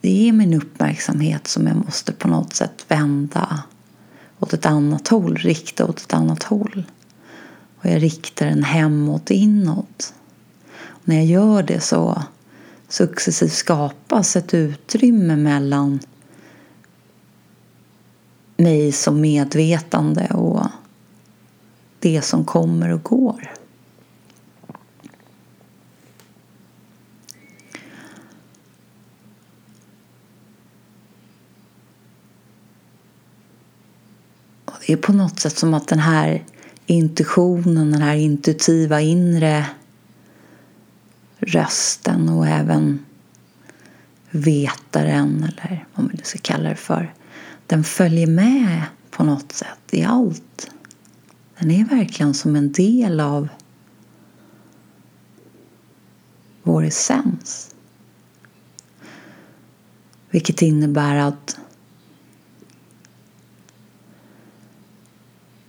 det 0.00 0.28
är 0.28 0.32
min 0.32 0.54
uppmärksamhet 0.54 1.46
som 1.46 1.66
jag 1.66 1.76
måste 1.76 2.12
på 2.12 2.28
något 2.28 2.54
sätt 2.54 2.84
vända 2.88 3.62
åt 4.38 4.52
ett 4.52 4.66
annat 4.66 5.08
håll, 5.08 5.36
rikta 5.36 5.84
åt 5.84 6.00
ett 6.00 6.14
annat 6.14 6.42
håll. 6.42 6.84
Och 7.78 7.86
jag 7.86 8.02
riktar 8.02 8.46
den 8.46 8.64
hemåt, 8.64 9.30
inåt. 9.30 10.14
Och 10.80 11.08
när 11.08 11.16
jag 11.16 11.26
gör 11.26 11.62
det 11.62 11.80
så 11.80 12.22
successivt 12.88 13.52
skapas 13.52 14.36
ett 14.36 14.54
utrymme 14.54 15.36
mellan 15.36 16.00
mig 18.56 18.92
som 18.92 19.20
medvetande 19.20 20.26
och 20.26 20.66
det 21.98 22.22
som 22.22 22.44
kommer 22.44 22.92
och 22.92 23.02
går. 23.02 23.59
Det 34.90 34.94
är 34.94 34.98
på 34.98 35.12
något 35.12 35.40
sätt 35.40 35.58
som 35.58 35.74
att 35.74 35.88
den 35.88 35.98
här 35.98 36.44
intuitionen, 36.86 37.90
den 37.90 38.02
här 38.02 38.14
intuitiva 38.14 39.00
inre 39.00 39.66
rösten 41.38 42.28
och 42.28 42.46
även 42.46 43.04
vetaren 44.30 45.42
eller 45.42 45.86
vad 45.94 46.04
man 46.04 46.14
nu 46.14 46.20
ska 46.24 46.38
kalla 46.42 46.68
det 46.68 46.76
för. 46.76 47.14
Den 47.66 47.84
följer 47.84 48.26
med 48.26 48.82
på 49.10 49.24
något 49.24 49.52
sätt 49.52 49.78
i 49.90 50.04
allt. 50.04 50.70
Den 51.58 51.70
är 51.70 51.84
verkligen 51.84 52.34
som 52.34 52.56
en 52.56 52.72
del 52.72 53.20
av 53.20 53.48
vår 56.62 56.84
essens. 56.84 57.74
Vilket 60.30 60.62
innebär 60.62 61.16
att 61.16 61.58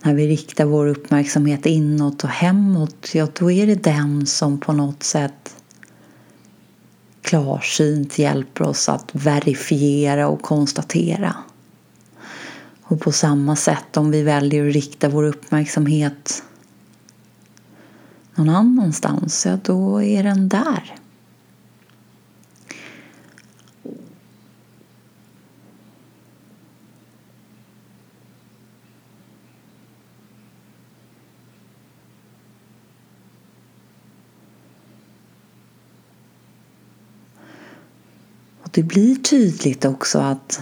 när 0.03 0.13
vi 0.13 0.27
riktar 0.27 0.65
vår 0.65 0.87
uppmärksamhet 0.87 1.65
inåt 1.65 2.23
och 2.23 2.29
hemåt, 2.29 3.09
ja 3.13 3.27
då 3.39 3.51
är 3.51 3.67
det 3.67 3.83
den 3.83 4.25
som 4.25 4.59
på 4.59 4.73
något 4.73 5.03
sätt 5.03 5.55
klarsynt 7.21 8.19
hjälper 8.19 8.63
oss 8.63 8.89
att 8.89 9.09
verifiera 9.11 10.27
och 10.27 10.41
konstatera. 10.41 11.35
Och 12.83 12.99
på 12.99 13.11
samma 13.11 13.55
sätt 13.55 13.97
om 13.97 14.11
vi 14.11 14.23
väljer 14.23 14.67
att 14.67 14.73
rikta 14.73 15.09
vår 15.09 15.23
uppmärksamhet 15.23 16.43
någon 18.35 18.49
annanstans, 18.49 19.45
ja 19.45 19.57
då 19.63 20.01
är 20.01 20.23
den 20.23 20.49
där. 20.49 20.95
Det 38.71 38.83
blir 38.83 39.15
tydligt 39.15 39.85
också 39.85 40.19
att 40.19 40.61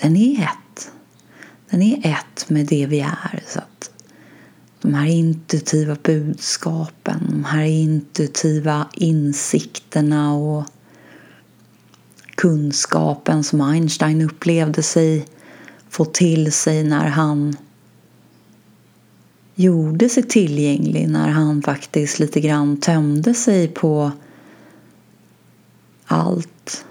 den 0.00 0.16
är 0.16 0.42
ett. 0.42 0.92
Den 1.70 1.82
är 1.82 2.06
ett 2.06 2.50
med 2.50 2.66
det 2.66 2.86
vi 2.86 3.00
är. 3.00 3.42
Så 3.46 3.58
att 3.58 3.90
de 4.80 4.94
här 4.94 5.06
intuitiva 5.06 5.96
budskapen, 6.02 7.26
de 7.30 7.44
här 7.44 7.64
intuitiva 7.64 8.88
insikterna 8.94 10.34
och 10.34 10.64
kunskapen 12.34 13.44
som 13.44 13.60
Einstein 13.60 14.22
upplevde 14.22 14.82
sig 14.82 15.26
få 15.88 16.04
till 16.04 16.52
sig 16.52 16.84
när 16.84 17.08
han 17.08 17.56
gjorde 19.54 20.08
sig 20.08 20.22
tillgänglig 20.22 21.08
när 21.08 21.28
han 21.28 21.62
faktiskt 21.62 22.18
lite 22.18 22.40
grann 22.40 22.76
tömde 22.76 23.34
sig 23.34 23.68
på 23.68 24.12
allt. 26.04 26.84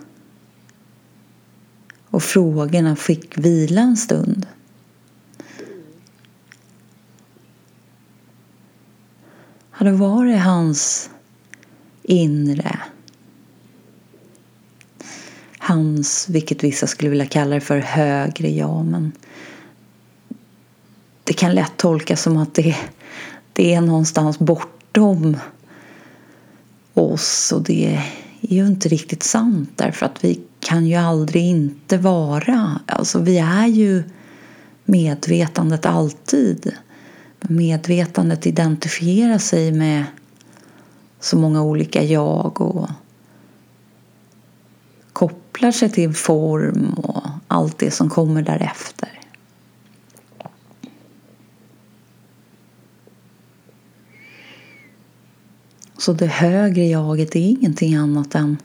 Och 2.09 2.23
frågorna 2.23 2.95
fick 2.95 3.37
vila 3.37 3.81
en 3.81 3.97
stund. 3.97 4.47
Hade 9.69 9.91
varit 9.91 10.39
hans 10.39 11.09
inre 12.03 12.79
hans, 15.63 16.29
vilket 16.29 16.63
vissa 16.63 16.87
skulle 16.87 17.09
vilja 17.09 17.25
kalla 17.25 17.55
det 17.55 17.61
för, 17.61 17.77
högre 17.79 18.49
jag. 18.49 18.85
Men 18.85 19.11
det 21.23 21.33
kan 21.33 21.55
lätt 21.55 21.77
tolkas 21.77 22.21
som 22.21 22.37
att 22.37 22.53
det, 22.53 22.75
det 23.53 23.73
är 23.73 23.81
någonstans 23.81 24.39
bortom 24.39 25.37
oss 26.93 27.51
och 27.51 27.61
det 27.61 27.95
är 28.41 28.55
ju 28.55 28.67
inte 28.67 28.89
riktigt 28.89 29.23
sant 29.23 29.69
därför 29.75 30.05
att 30.05 30.23
vi 30.23 30.39
kan 30.59 30.85
ju 30.85 30.95
aldrig 30.95 31.43
inte 31.43 31.97
vara, 31.97 32.79
alltså 32.85 33.19
vi 33.19 33.37
är 33.37 33.67
ju 33.67 34.03
medvetandet 34.85 35.85
alltid. 35.85 36.71
Medvetandet 37.41 38.45
identifierar 38.45 39.37
sig 39.37 39.71
med 39.71 40.05
så 41.19 41.37
många 41.37 41.63
olika 41.63 42.03
jag 42.03 42.61
och 42.61 42.89
kopplar 45.13 45.71
sig 45.71 45.91
till 45.91 46.13
form 46.13 46.93
och 46.93 47.23
allt 47.47 47.77
det 47.77 47.91
som 47.91 48.09
kommer 48.09 48.41
därefter. 48.41 49.12
Så 56.03 56.13
det 56.13 56.27
högre 56.27 56.85
jaget 56.85 57.35
är 57.35 57.39
ingenting 57.39 57.95
annat 57.95 58.35
än 58.35 58.57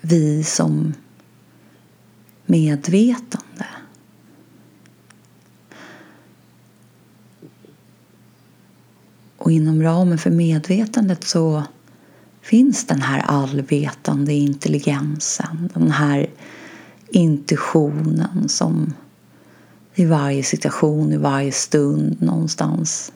vi 0.00 0.44
som 0.44 0.94
medvetande. 2.46 3.66
Och 9.36 9.52
inom 9.52 9.82
ramen 9.82 10.18
för 10.18 10.30
medvetandet 10.30 11.24
så 11.24 11.62
finns 12.40 12.86
den 12.86 13.02
här 13.02 13.20
allvetande 13.20 14.32
intelligensen, 14.32 15.70
den 15.74 15.90
här 15.90 16.30
intuitionen 17.08 18.48
som 18.48 18.94
i 19.94 20.04
varje 20.04 20.42
situation, 20.42 21.12
i 21.12 21.16
varje 21.16 21.52
stund 21.52 22.22
någonstans 22.22 23.12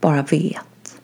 bara 0.00 0.22
vet. 0.22 1.00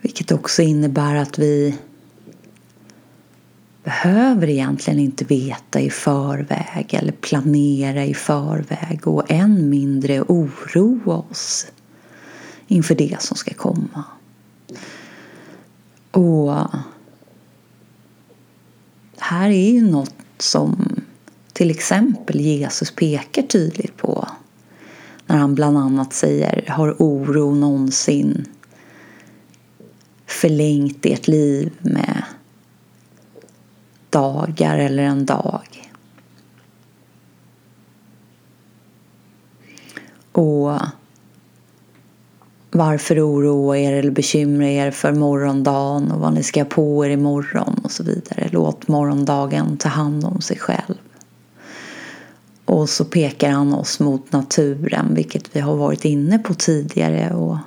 Vilket 0.00 0.32
också 0.32 0.62
innebär 0.62 1.14
att 1.14 1.38
vi 1.38 1.78
behöver 3.84 4.48
egentligen 4.48 5.00
inte 5.00 5.24
veta 5.24 5.80
i 5.80 5.90
förväg 5.90 6.86
eller 6.90 7.12
planera 7.12 8.04
i 8.04 8.14
förväg 8.14 9.06
och 9.06 9.30
än 9.30 9.70
mindre 9.70 10.20
oroa 10.22 11.16
oss 11.30 11.66
inför 12.66 12.94
det 12.94 13.22
som 13.22 13.36
ska 13.36 13.54
komma. 13.54 14.04
Och 16.10 16.56
här 19.18 19.50
är 19.50 19.70
ju 19.70 19.90
något 19.90 20.14
som 20.38 20.97
till 21.58 21.70
exempel 21.70 22.40
Jesus 22.40 22.90
pekar 22.90 23.42
tydligt 23.42 23.96
på 23.96 24.28
när 25.26 25.36
han 25.36 25.54
bland 25.54 25.78
annat 25.78 26.12
säger 26.12 26.64
Har 26.68 26.96
oro 26.98 27.54
någonsin 27.54 28.44
förlängt 30.26 31.06
ert 31.06 31.28
liv 31.28 31.72
med 31.80 32.22
dagar 34.10 34.78
eller 34.78 35.02
en 35.02 35.26
dag? 35.26 35.90
Och 40.32 40.78
varför 42.70 43.20
oroa 43.20 43.78
er 43.78 43.92
eller 43.92 44.10
bekymra 44.10 44.68
er 44.68 44.90
för 44.90 45.12
morgondagen 45.12 46.12
och 46.12 46.20
vad 46.20 46.34
ni 46.34 46.42
ska 46.42 46.60
ha 46.60 46.68
på 46.68 47.06
er 47.06 47.10
imorgon 47.10 47.80
och 47.84 47.90
så 47.90 48.02
vidare. 48.02 48.48
Låt 48.52 48.88
morgondagen 48.88 49.76
ta 49.76 49.88
hand 49.88 50.24
om 50.24 50.40
sig 50.40 50.58
själv. 50.58 50.94
Och 52.68 52.88
så 52.88 53.04
pekar 53.04 53.50
han 53.50 53.74
oss 53.74 54.00
mot 54.00 54.32
naturen, 54.32 55.14
vilket 55.14 55.56
vi 55.56 55.60
har 55.60 55.76
varit 55.76 56.04
inne 56.04 56.38
på 56.38 56.54
tidigare. 56.54 57.34
Och 57.34 57.58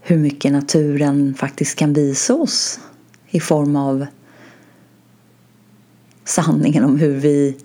hur 0.00 0.18
mycket 0.18 0.52
naturen 0.52 1.34
faktiskt 1.34 1.78
kan 1.78 1.92
visa 1.92 2.34
oss 2.34 2.80
i 3.28 3.40
form 3.40 3.76
av 3.76 4.06
sanningen 6.24 6.84
om 6.84 6.98
hur 6.98 7.20
vi 7.20 7.56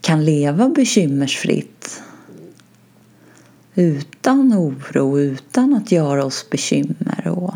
kan 0.00 0.24
leva 0.24 0.68
bekymmersfritt 0.68 2.02
utan 3.74 4.54
oro, 4.54 5.18
utan 5.18 5.74
att 5.74 5.92
göra 5.92 6.24
oss 6.24 6.50
bekymmer 6.50 7.28
och 7.28 7.54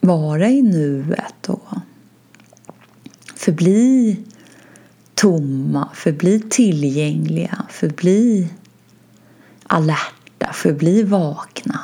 vara 0.00 0.48
i 0.50 0.62
nuet 0.62 1.48
och 1.48 1.68
förbli 3.40 4.16
tomma, 5.14 5.88
förbli 5.94 6.40
tillgängliga, 6.50 7.66
förbli 7.70 8.48
alerta, 9.66 10.52
förbli 10.52 11.02
vakna. 11.02 11.80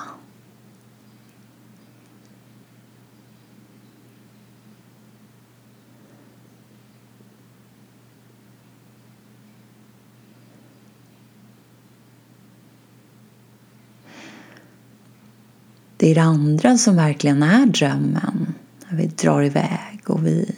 Det 15.96 16.10
är 16.10 16.14
det 16.14 16.22
andra 16.22 16.78
som 16.78 16.96
verkligen 16.96 17.42
är 17.42 17.66
drömmen. 17.66 18.54
När 18.90 18.96
vi 18.98 19.06
drar 19.06 19.42
iväg 19.42 20.00
och 20.06 20.26
vi 20.26 20.56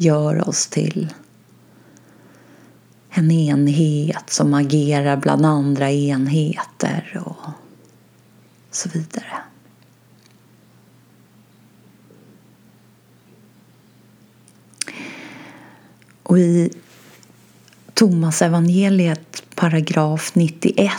gör 0.00 0.48
oss 0.48 0.66
till 0.66 1.12
en 3.10 3.30
enhet 3.30 4.30
som 4.30 4.54
agerar 4.54 5.16
bland 5.16 5.46
andra 5.46 5.90
enheter 5.90 7.22
och 7.24 7.50
så 8.70 8.88
vidare. 8.88 9.42
Och 16.22 16.38
i 16.38 16.70
Thomas 17.94 18.42
evangeliet 18.42 19.42
paragraf 19.54 20.34
91 20.34 20.92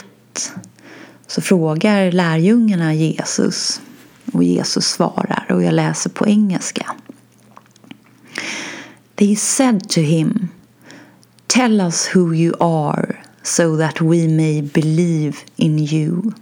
så 1.26 1.40
frågar 1.40 2.12
lärjungarna 2.12 2.94
Jesus 2.94 3.80
och 4.32 4.44
Jesus 4.44 4.86
svarar 4.86 5.46
och 5.50 5.62
jag 5.62 5.74
läser 5.74 6.10
på 6.10 6.26
engelska. 6.26 6.94
They 9.16 9.34
said 9.34 9.88
to 9.90 10.02
him, 10.02 10.52
Tell 11.48 11.80
us 11.80 12.06
who 12.06 12.32
you 12.32 12.54
are, 12.60 13.22
so 13.42 13.76
that 13.76 14.00
we 14.00 14.26
may 14.26 14.62
believe 14.62 15.44
in 15.58 15.78
you. 15.78 16.34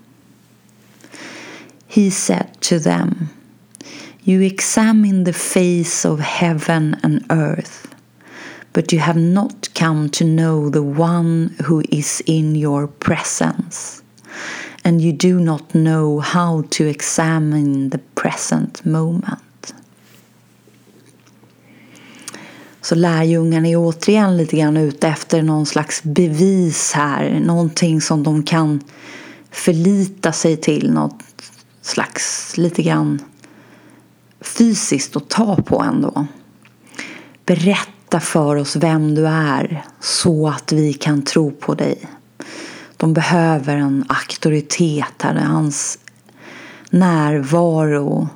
He 1.88 2.10
said 2.10 2.60
to 2.62 2.78
them, 2.78 3.30
You 4.22 4.40
examine 4.42 5.24
the 5.24 5.32
face 5.32 6.04
of 6.04 6.20
heaven 6.20 6.96
and 7.02 7.26
earth, 7.30 7.92
but 8.72 8.92
you 8.92 9.00
have 9.00 9.16
not 9.16 9.68
come 9.74 10.08
to 10.10 10.24
know 10.24 10.70
the 10.70 10.84
one 10.84 11.56
who 11.64 11.82
is 11.90 12.22
in 12.26 12.54
your 12.54 12.86
presence, 12.86 14.02
and 14.84 15.00
you 15.00 15.12
do 15.12 15.40
not 15.40 15.74
know 15.74 16.20
how 16.20 16.62
to 16.70 16.86
examine 16.86 17.90
the 17.90 17.98
present 17.98 18.86
moment. 18.86 19.40
Så 22.82 22.94
lärjungarna 22.94 23.68
är 23.68 23.76
återigen 23.76 24.36
lite 24.36 24.56
grann 24.56 24.76
ute 24.76 25.08
efter 25.08 25.42
någon 25.42 25.66
slags 25.66 26.02
bevis 26.02 26.92
här. 26.92 27.40
Någonting 27.40 28.00
som 28.00 28.22
de 28.22 28.42
kan 28.42 28.80
förlita 29.50 30.32
sig 30.32 30.56
till. 30.56 30.92
Något 30.92 31.22
slags 31.82 32.56
lite 32.56 32.82
grann 32.82 33.22
fysiskt 34.40 35.16
att 35.16 35.28
ta 35.28 35.56
på 35.56 35.82
ändå. 35.82 36.26
Berätta 37.46 38.20
för 38.20 38.56
oss 38.56 38.76
vem 38.76 39.14
du 39.14 39.26
är 39.26 39.84
så 40.00 40.48
att 40.48 40.72
vi 40.72 40.92
kan 40.92 41.22
tro 41.22 41.50
på 41.50 41.74
dig. 41.74 41.98
De 42.96 43.12
behöver 43.12 43.76
en 43.76 44.04
auktoritet 44.08 45.22
här. 45.22 45.34
Hans 45.34 45.98
närvaro, 46.90 48.28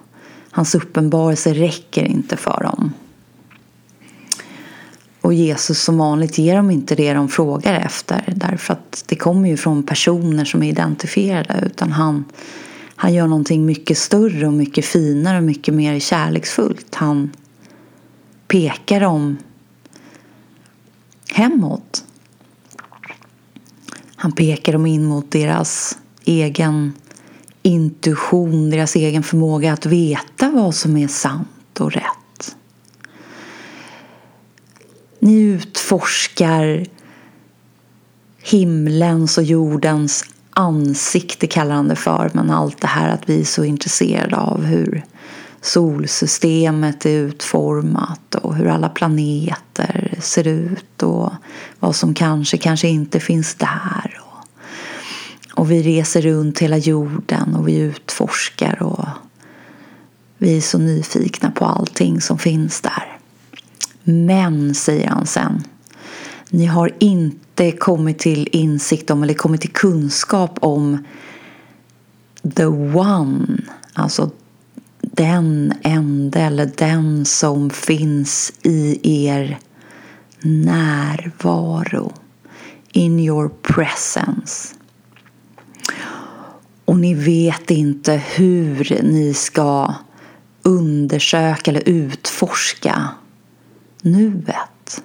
hans 0.51 0.75
uppenbarelse 0.75 1.55
räcker 1.55 2.05
inte 2.05 2.37
för 2.37 2.63
dem. 2.63 2.93
Och 5.25 5.35
Jesus 5.35 5.83
som 5.83 5.99
vanligt 5.99 6.39
ger 6.39 6.57
dem 6.57 6.71
inte 6.71 6.95
det 6.95 7.13
de 7.13 7.29
frågar 7.29 7.75
efter 7.75 8.33
därför 8.37 8.73
att 8.73 9.05
det 9.07 9.17
kommer 9.17 9.49
ju 9.49 9.57
från 9.57 9.83
personer 9.83 10.45
som 10.45 10.63
är 10.63 10.69
identifierade 10.69 11.63
utan 11.67 11.93
han, 11.93 12.25
Han 12.97 13.15
gör 13.15 13.27
någonting 13.27 13.67
mycket 13.67 13.99
större 13.99 14.47
och 14.47 14.53
mycket 14.53 14.85
finare 14.85 15.39
och 15.39 15.45
mycket 15.45 15.75
mer 15.75 15.99
kärleksfullt. 15.99 16.95
Han 16.95 17.31
pekar 18.49 19.01
dem 19.01 19.37
hemåt. 21.33 22.05
Han 24.17 24.33
pekar 24.33 24.73
dem 24.73 24.87
in 24.87 25.05
mot 25.05 25.31
deras 25.31 25.99
egen 26.25 26.93
intuition, 27.63 28.71
deras 28.71 28.97
egen 28.97 29.23
förmåga 29.23 29.73
att 29.73 29.87
veta 29.87 30.51
vad 30.51 30.75
som 30.75 30.97
är 30.97 31.09
sant 31.09 31.81
och 31.81 31.93
rätt. 31.93 32.11
Ni 35.25 35.41
utforskar 35.41 36.87
himlens 38.43 39.39
och 39.39 39.45
jordens 39.45 40.25
ansikte 40.51 41.47
kallar 41.47 41.75
han 41.75 41.89
det 41.89 41.97
för. 41.97 42.31
Men 42.35 42.51
allt 42.51 42.81
det 42.81 42.87
här 42.87 43.09
att 43.09 43.29
vi 43.29 43.41
är 43.41 43.45
så 43.45 43.65
intresserade 43.65 44.37
av 44.37 44.65
hur 44.65 45.05
solsystemet 45.61 47.07
är 47.07 47.11
utformat 47.11 48.35
och 48.35 48.55
hur 48.55 48.67
alla 48.67 48.89
planeter 48.89 50.15
ser 50.21 50.47
ut 50.47 51.03
och 51.03 51.33
vad 51.81 51.97
som 51.97 52.15
kanske, 52.15 52.59
kanske 52.59 52.89
inte 52.89 53.21
finns 53.21 53.55
där. 53.55 54.21
Och 55.55 55.71
vi 55.71 55.83
reser 55.83 56.23
runt 56.23 56.59
hela 56.59 56.77
jorden 56.77 57.55
och 57.55 57.69
vi 57.69 57.77
utforskar 57.77 58.83
och 58.83 59.07
vi 60.39 60.57
är 60.57 60.61
så 60.61 60.79
nyfikna 60.79 61.51
på 61.51 61.65
allting 61.65 62.21
som 62.21 62.39
finns 62.39 62.81
där. 62.81 63.14
Men, 64.05 64.75
säger 64.75 65.09
han 65.09 65.27
sen, 65.27 65.63
ni 66.51 66.67
har 66.67 66.93
inte 66.99 67.73
kommit 67.73 68.19
till 68.19 68.49
insikt 68.53 69.11
om 69.11 69.23
eller 69.23 69.35
kommit 69.35 69.61
till 69.61 69.73
kunskap 69.73 70.59
om 70.61 70.99
the 72.57 72.67
one, 72.67 73.47
alltså 73.93 74.31
den 75.01 75.73
ende 75.83 76.41
eller 76.41 76.71
den 76.77 77.25
som 77.25 77.71
finns 77.71 78.53
i 78.63 78.99
er 79.27 79.59
närvaro. 80.41 82.13
In 82.93 83.21
your 83.21 83.49
presence. 83.63 84.75
Och 86.85 86.97
ni 86.97 87.15
vet 87.15 87.71
inte 87.71 88.13
hur 88.13 89.03
ni 89.03 89.35
ska 89.35 89.95
undersöka 90.63 91.71
eller 91.71 91.89
utforska 91.89 93.09
nuet. 94.05 95.03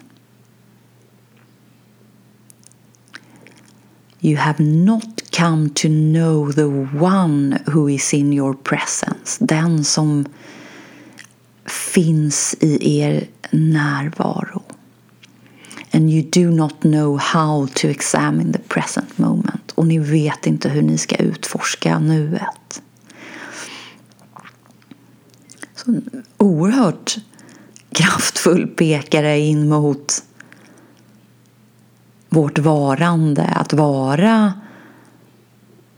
You 4.22 4.38
have 4.38 4.60
not 4.60 5.32
come 5.32 5.70
to 5.70 5.88
know 5.88 6.52
the 6.52 6.70
one 7.00 7.64
who 7.68 7.88
is 7.88 8.14
in 8.14 8.34
your 8.34 8.54
presence. 8.54 9.38
Den 9.40 9.84
som 9.84 10.26
finns 11.66 12.56
i 12.60 13.02
er 13.02 13.28
närvaro. 13.52 14.64
And 15.94 16.10
you 16.10 16.22
do 16.22 16.52
not 16.52 16.82
know 16.82 17.18
how 17.18 17.68
to 17.76 17.88
examine 17.88 18.52
the 18.52 18.60
present 18.60 19.18
moment. 19.18 19.72
Och 19.76 19.88
ni 19.88 20.00
vet 20.00 20.48
inte 20.48 20.70
hur 20.70 20.82
ni 20.82 20.98
ska 20.98 21.16
utforska 21.16 22.00
nuet. 22.00 22.82
Så 25.76 25.92
en 25.92 26.24
oerhört 26.38 27.18
kraftfull 27.92 28.68
pekare 28.68 29.40
in 29.40 29.70
mot 29.70 30.24
vårt 32.30 32.60
varande. 32.60 33.44
Att 33.44 33.74
vara 33.74 34.54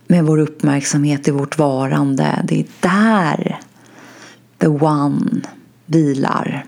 med 0.08 0.26
vår 0.26 0.38
uppmärksamhet 0.38 1.28
i 1.28 1.32
vårt 1.32 1.58
varande. 1.58 2.46
Det 2.48 2.60
är 2.60 2.66
där 2.80 3.60
the 4.58 4.68
one 4.68 5.42
vilar. 5.86 6.66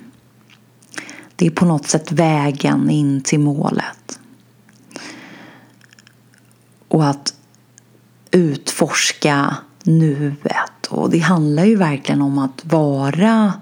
Det 1.35 1.45
är 1.45 1.51
på 1.51 1.65
något 1.65 1.87
sätt 1.87 2.11
vägen 2.11 2.89
in 2.89 3.21
till 3.21 3.39
målet. 3.39 4.19
Och 6.87 7.05
att 7.05 7.33
utforska 8.31 9.57
nuet. 9.83 10.87
Och 10.89 11.09
det 11.09 11.19
handlar 11.19 11.65
ju 11.65 11.75
verkligen 11.75 12.21
om 12.21 12.37
att 12.37 12.65
vara 12.65 13.53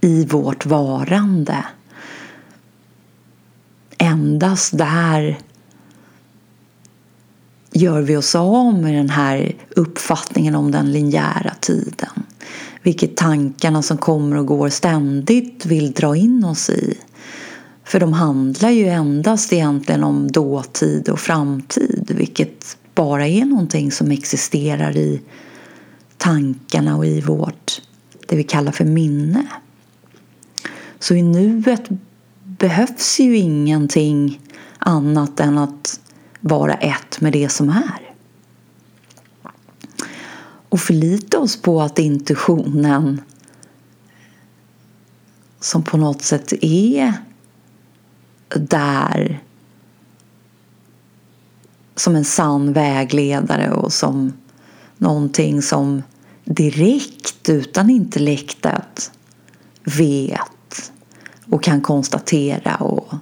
i 0.00 0.24
vårt 0.24 0.66
varande. 0.66 1.64
Endast 3.98 4.78
där 4.78 5.38
gör 7.72 8.02
vi 8.02 8.16
oss 8.16 8.34
av 8.34 8.74
med 8.74 8.94
den 8.94 9.10
här 9.10 9.56
uppfattningen 9.76 10.54
om 10.54 10.70
den 10.70 10.92
linjära 10.92 11.54
tiden. 11.60 12.22
Vilket 12.82 13.16
tankarna 13.16 13.82
som 13.82 13.96
kommer 13.96 14.36
och 14.36 14.46
går 14.46 14.68
ständigt 14.68 15.66
vill 15.66 15.92
dra 15.92 16.16
in 16.16 16.44
oss 16.44 16.70
i. 16.70 16.98
För 17.84 18.00
de 18.00 18.12
handlar 18.12 18.70
ju 18.70 18.88
endast 18.88 19.52
egentligen 19.52 20.04
om 20.04 20.32
dåtid 20.32 21.08
och 21.08 21.20
framtid 21.20 22.12
vilket 22.16 22.76
bara 22.94 23.26
är 23.26 23.44
någonting 23.44 23.92
som 23.92 24.10
existerar 24.10 24.96
i 24.96 25.20
tankarna 26.16 26.96
och 26.96 27.06
i 27.06 27.20
vårt, 27.20 27.82
det 28.26 28.36
vi 28.36 28.44
kallar 28.44 28.72
för 28.72 28.84
minne. 28.84 29.46
Så 31.00 31.14
i 31.14 31.22
nuet 31.22 31.88
behövs 32.44 33.20
ju 33.20 33.36
ingenting 33.36 34.40
annat 34.78 35.40
än 35.40 35.58
att 35.58 36.00
vara 36.40 36.74
ett 36.74 37.20
med 37.20 37.32
det 37.32 37.48
som 37.48 37.68
är. 37.68 38.14
Och 40.68 40.80
förlita 40.80 41.38
oss 41.38 41.62
på 41.62 41.82
att 41.82 41.98
intuitionen 41.98 43.20
som 45.60 45.82
på 45.82 45.96
något 45.96 46.22
sätt 46.22 46.52
är 46.60 47.14
där 48.48 49.42
som 51.96 52.16
en 52.16 52.24
sann 52.24 52.72
vägledare 52.72 53.70
och 53.70 53.92
som 53.92 54.32
någonting 54.98 55.62
som 55.62 56.02
direkt 56.44 57.48
utan 57.48 57.90
intellektet 57.90 59.12
vet 59.84 60.59
och 61.50 61.62
kan 61.62 61.80
konstatera 61.80 62.76
och 62.76 63.14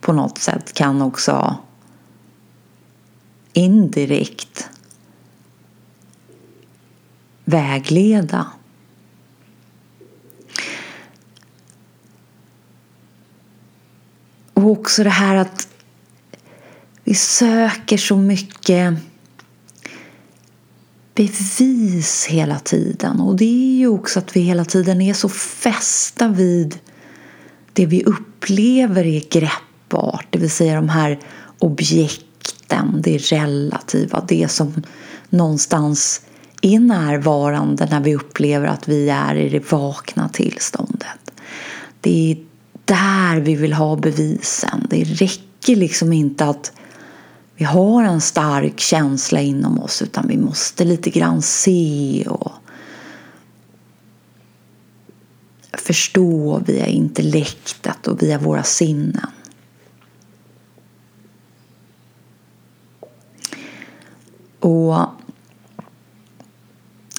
på 0.00 0.12
något 0.12 0.38
sätt 0.38 0.72
kan 0.72 1.02
också 1.02 1.56
indirekt 3.52 4.68
vägleda. 7.44 8.46
Och 14.54 14.70
också 14.70 15.04
det 15.04 15.10
här 15.10 15.36
att 15.36 15.68
vi 17.04 17.14
söker 17.14 17.96
så 17.96 18.16
mycket 18.16 18.94
bevis 21.14 22.26
hela 22.26 22.58
tiden. 22.58 23.20
Och 23.20 23.36
det 23.36 23.44
är 23.44 23.78
ju 23.78 23.88
också 23.88 24.18
att 24.18 24.36
vi 24.36 24.40
hela 24.40 24.64
tiden 24.64 25.00
är 25.00 25.14
så 25.14 25.28
fästa 25.28 26.28
vid 26.28 26.78
det 27.72 27.86
vi 27.86 28.04
upplever 28.04 29.06
är 29.06 29.22
greppbart. 29.30 30.26
Det 30.30 30.38
vill 30.38 30.50
säga 30.50 30.74
de 30.74 30.88
här 30.88 31.18
objekten, 31.58 33.02
det 33.02 33.18
relativa, 33.18 34.24
det 34.28 34.50
som 34.50 34.82
någonstans 35.28 36.22
är 36.62 36.80
närvarande 36.80 37.86
när 37.90 38.00
vi 38.00 38.14
upplever 38.14 38.66
att 38.66 38.88
vi 38.88 39.08
är 39.08 39.34
i 39.34 39.48
det 39.48 39.72
vakna 39.72 40.28
tillståndet. 40.28 41.30
Det 42.00 42.30
är 42.30 42.36
där 42.84 43.40
vi 43.40 43.54
vill 43.54 43.72
ha 43.72 43.96
bevisen. 43.96 44.86
Det 44.90 45.04
räcker 45.04 45.76
liksom 45.76 46.12
inte 46.12 46.46
att 46.46 46.72
vi 47.56 47.64
har 47.64 48.04
en 48.04 48.20
stark 48.20 48.80
känsla 48.80 49.40
inom 49.40 49.80
oss 49.80 50.02
utan 50.02 50.28
vi 50.28 50.36
måste 50.36 50.84
lite 50.84 51.10
grann 51.10 51.42
se 51.42 52.24
och 52.28 52.52
förstå 55.72 56.62
via 56.66 56.86
intellektet 56.86 58.08
och 58.08 58.22
via 58.22 58.38
våra 58.38 58.62
sinnen. 58.62 59.30
Och 64.60 64.96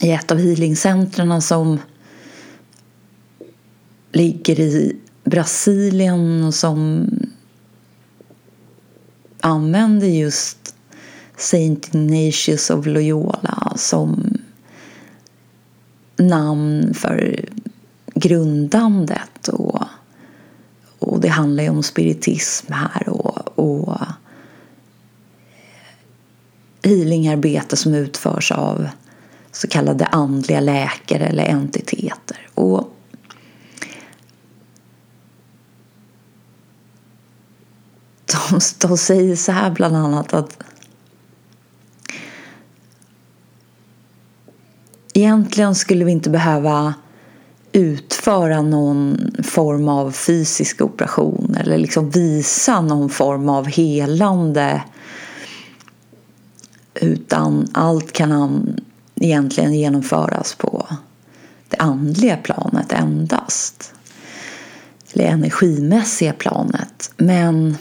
i 0.02 0.12
ett 0.12 0.32
av 0.32 0.38
healingcentren 0.38 1.42
som 1.42 1.80
ligger 4.12 4.60
i 4.60 4.98
Brasilien 5.24 6.44
och 6.44 6.54
som 6.54 7.10
använder 9.40 10.08
just 10.08 10.76
Saint 11.38 11.88
Ignatius 11.88 12.70
of 12.70 12.86
Loyola 12.86 13.74
som 13.76 14.38
namn 16.16 16.94
för 16.94 17.50
grundandet. 18.22 19.48
Och, 19.48 19.84
och 21.00 21.20
det 21.20 21.28
handlar 21.28 21.64
ju 21.64 21.70
om 21.70 21.84
spiritism 21.84 22.74
här 22.74 23.10
och, 23.10 23.60
och 23.60 23.98
healingarbete 26.84 27.78
som 27.78 27.94
utförs 27.94 28.52
av 28.52 28.88
så 29.52 29.68
kallade 29.68 30.06
andliga 30.06 30.60
läkare 30.60 31.28
eller 31.28 31.46
entiteter. 31.46 32.50
Och 32.54 32.96
de, 38.26 38.60
de 38.82 38.98
säger 38.98 39.36
så 39.36 39.52
här 39.52 39.72
bland 39.72 39.96
annat 39.96 40.34
att 40.34 40.64
egentligen 45.14 45.76
skulle 45.76 46.06
vi 46.06 46.12
inte 46.12 46.30
behöva 46.30 46.94
utföra 47.72 48.62
någon 48.62 49.32
form 49.44 49.88
av 49.88 50.12
fysisk 50.12 50.82
operation 50.82 51.56
eller 51.60 51.78
liksom 51.78 52.10
visa 52.10 52.82
någon 52.82 53.10
form 53.10 53.50
av 53.50 53.68
helande 53.68 54.82
utan 56.94 57.68
allt 57.74 58.12
kan 58.12 58.66
egentligen 59.16 59.74
genomföras 59.74 60.56
på 60.56 60.88
det 61.70 61.78
andliga 61.78 62.38
planet 62.38 62.92
endast. 62.92 63.94
Eller 65.14 65.26
energimässiga 65.26 66.34
planet. 66.34 67.12
Men 67.18 67.78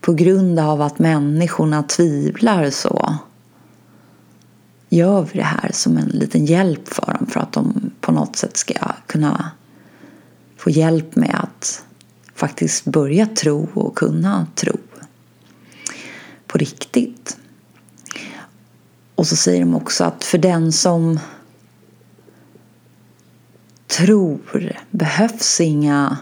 på 0.00 0.12
grund 0.12 0.58
av 0.58 0.82
att 0.82 0.98
människorna 0.98 1.82
tvivlar 1.82 2.70
så 2.70 3.14
gör 4.88 5.28
vi 5.32 5.38
det 5.38 5.44
här 5.44 5.70
som 5.72 5.96
en 5.96 6.08
liten 6.08 6.46
hjälp 6.46 6.88
för 6.88 7.12
dem 7.18 7.26
för 7.26 7.40
att 7.40 7.52
de 7.52 7.75
på 8.06 8.12
något 8.12 8.36
sätt 8.36 8.56
ska 8.56 8.74
kunna 9.06 9.50
få 10.56 10.70
hjälp 10.70 11.16
med 11.16 11.40
att 11.42 11.84
faktiskt 12.34 12.84
börja 12.84 13.26
tro 13.26 13.68
och 13.74 13.98
kunna 13.98 14.46
tro 14.54 14.76
på 16.46 16.58
riktigt. 16.58 17.38
Och 19.14 19.26
så 19.26 19.36
säger 19.36 19.60
de 19.60 19.74
också 19.74 20.04
att 20.04 20.24
för 20.24 20.38
den 20.38 20.72
som 20.72 21.18
tror 23.86 24.76
behövs 24.90 25.60
inga 25.60 26.18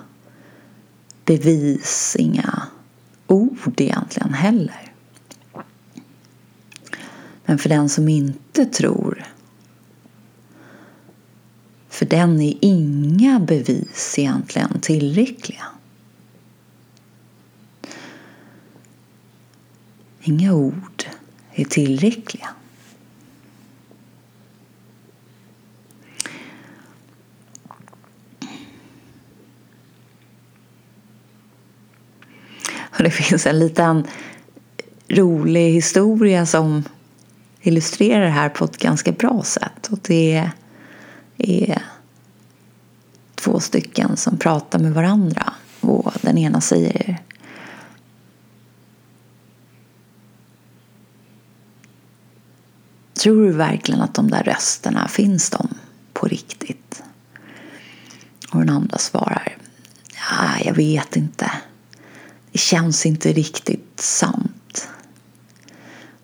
bevis, 1.24 2.16
inga 2.18 2.62
ord 3.26 3.80
egentligen 3.80 4.34
heller. 4.34 4.92
Men 7.44 7.58
för 7.58 7.68
den 7.68 7.88
som 7.88 8.08
inte 8.08 8.66
tror 8.66 9.24
för 11.94 12.06
den 12.06 12.40
är 12.40 12.54
inga 12.60 13.40
bevis 13.40 14.18
egentligen 14.18 14.80
tillräckliga. 14.80 15.64
Inga 20.20 20.54
ord 20.54 21.04
är 21.52 21.64
tillräckliga. 21.64 22.48
Och 32.80 33.02
det 33.02 33.10
finns 33.10 33.46
en 33.46 33.58
liten 33.58 34.06
rolig 35.08 35.72
historia 35.72 36.46
som 36.46 36.84
illustrerar 37.60 38.24
det 38.24 38.30
här 38.30 38.48
på 38.48 38.64
ett 38.64 38.76
ganska 38.76 39.12
bra 39.12 39.42
sätt. 39.42 39.88
Och 39.90 39.98
det 40.02 40.50
är 41.38 41.82
två 43.34 43.60
stycken 43.60 44.16
som 44.16 44.38
pratar 44.38 44.78
med 44.78 44.94
varandra 44.94 45.52
och 45.80 46.12
den 46.22 46.38
ena 46.38 46.60
säger 46.60 47.22
Tror 53.22 53.46
du 53.46 53.52
verkligen 53.52 54.00
att 54.00 54.14
de 54.14 54.30
där 54.30 54.42
rösterna 54.42 55.08
finns 55.08 55.50
de 55.50 55.68
på 56.12 56.26
riktigt? 56.26 57.02
Och 58.52 58.58
den 58.58 58.70
andra 58.70 58.98
svarar 58.98 59.56
Ja, 60.30 60.58
jag 60.64 60.74
vet 60.74 61.16
inte. 61.16 61.50
Det 62.52 62.58
känns 62.58 63.06
inte 63.06 63.32
riktigt 63.32 64.00
sant. 64.00 64.88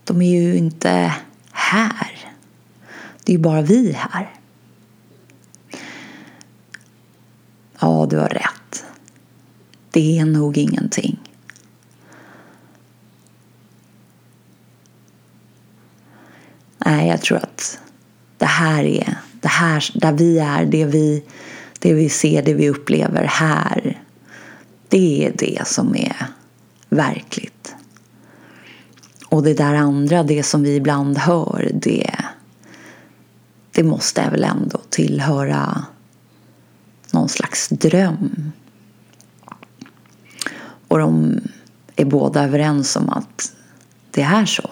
De 0.04 0.22
är 0.22 0.40
ju 0.40 0.56
inte 0.56 1.14
här. 1.52 2.32
Det 3.24 3.32
är 3.32 3.36
ju 3.36 3.42
bara 3.42 3.62
vi 3.62 3.92
här. 3.92 4.39
Ja, 7.80 8.06
du 8.10 8.18
har 8.18 8.28
rätt. 8.28 8.84
Det 9.90 10.18
är 10.18 10.24
nog 10.24 10.58
ingenting. 10.58 11.20
Nej, 16.78 17.08
jag 17.08 17.20
tror 17.22 17.38
att 17.38 17.80
det 18.38 18.46
här 18.46 18.84
är 18.84 19.18
det 19.40 19.48
här 19.48 19.90
där 19.94 20.12
vi 20.12 20.38
är, 20.38 20.64
det 20.64 20.84
vi, 20.84 21.24
det 21.78 21.94
vi 21.94 22.08
ser, 22.08 22.42
det 22.42 22.54
vi 22.54 22.68
upplever 22.68 23.24
här. 23.24 24.02
Det 24.88 25.26
är 25.26 25.32
det 25.38 25.66
som 25.66 25.96
är 25.96 26.26
verkligt. 26.88 27.74
Och 29.26 29.42
det 29.42 29.54
där 29.54 29.74
andra, 29.74 30.22
det 30.22 30.42
som 30.42 30.62
vi 30.62 30.76
ibland 30.76 31.18
hör, 31.18 31.70
det, 31.74 32.14
det 33.72 33.82
måste 33.82 34.30
väl 34.30 34.44
ändå 34.44 34.80
tillhöra 34.90 35.84
någon 37.12 37.28
slags 37.28 37.68
dröm. 37.68 38.52
Och 40.88 40.98
de 40.98 41.40
är 41.96 42.04
båda 42.04 42.44
överens 42.44 42.96
om 42.96 43.10
att 43.10 43.52
det 44.10 44.22
är 44.22 44.46
så. 44.46 44.70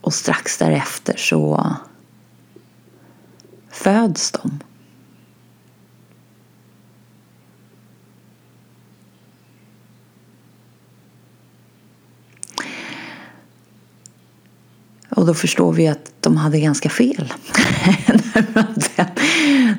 Och 0.00 0.14
strax 0.14 0.58
därefter 0.58 1.16
så 1.16 1.76
föds 3.70 4.30
de. 4.30 4.60
Och 15.26 15.28
då 15.28 15.34
förstår 15.34 15.72
vi 15.72 15.88
att 15.88 16.12
de 16.20 16.36
hade 16.36 16.60
ganska 16.60 16.88
fel. 16.88 17.32
den, 18.96 19.06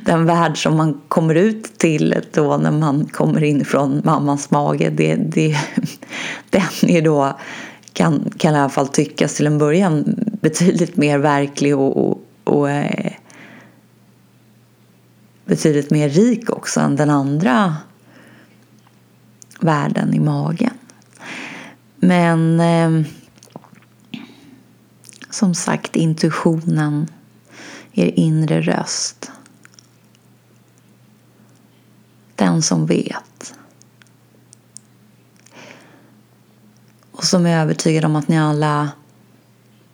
den 0.06 0.26
värld 0.26 0.64
som 0.64 0.78
man 0.78 1.02
kommer 1.08 1.36
ut 1.36 1.78
till 1.78 2.22
då 2.34 2.58
när 2.58 2.72
man 2.72 3.06
kommer 3.06 3.43
in 3.43 3.66
från 3.66 4.02
mammans 4.06 4.52
mage, 4.52 4.89
det, 4.89 5.16
det, 5.16 5.58
den 6.50 6.89
är 6.89 7.02
då, 7.02 7.39
kan, 7.93 8.32
kan 8.38 8.56
i 8.56 8.58
alla 8.58 8.70
fall 8.70 8.88
tyckas 8.88 9.36
till 9.36 9.48
en 9.48 9.58
början, 9.58 10.16
betydligt 10.41 10.98
mer 10.98 11.18
verklig 11.18 11.78
och, 11.78 12.08
och, 12.08 12.22
och 12.43 12.70
eh, 12.70 13.14
betydligt 15.45 15.91
mer 15.91 16.10
rik 16.10 16.50
också 16.50 16.80
än 16.80 16.95
den 16.95 17.10
andra 17.10 17.76
världen 19.60 20.14
i 20.14 20.20
magen. 20.20 20.74
Men 22.00 22.60
eh, 22.60 23.08
som 25.38 25.55
sagt 25.55 25.95
intuitionen, 25.95 27.07
er 27.93 28.11
inre 28.19 28.61
röst. 28.61 29.31
Den 32.35 32.61
som 32.61 32.85
vet. 32.85 33.53
Och 37.11 37.23
som 37.23 37.45
är 37.45 37.61
övertygad 37.61 38.05
om 38.05 38.15
att 38.15 38.27
ni 38.27 38.39
alla 38.39 38.89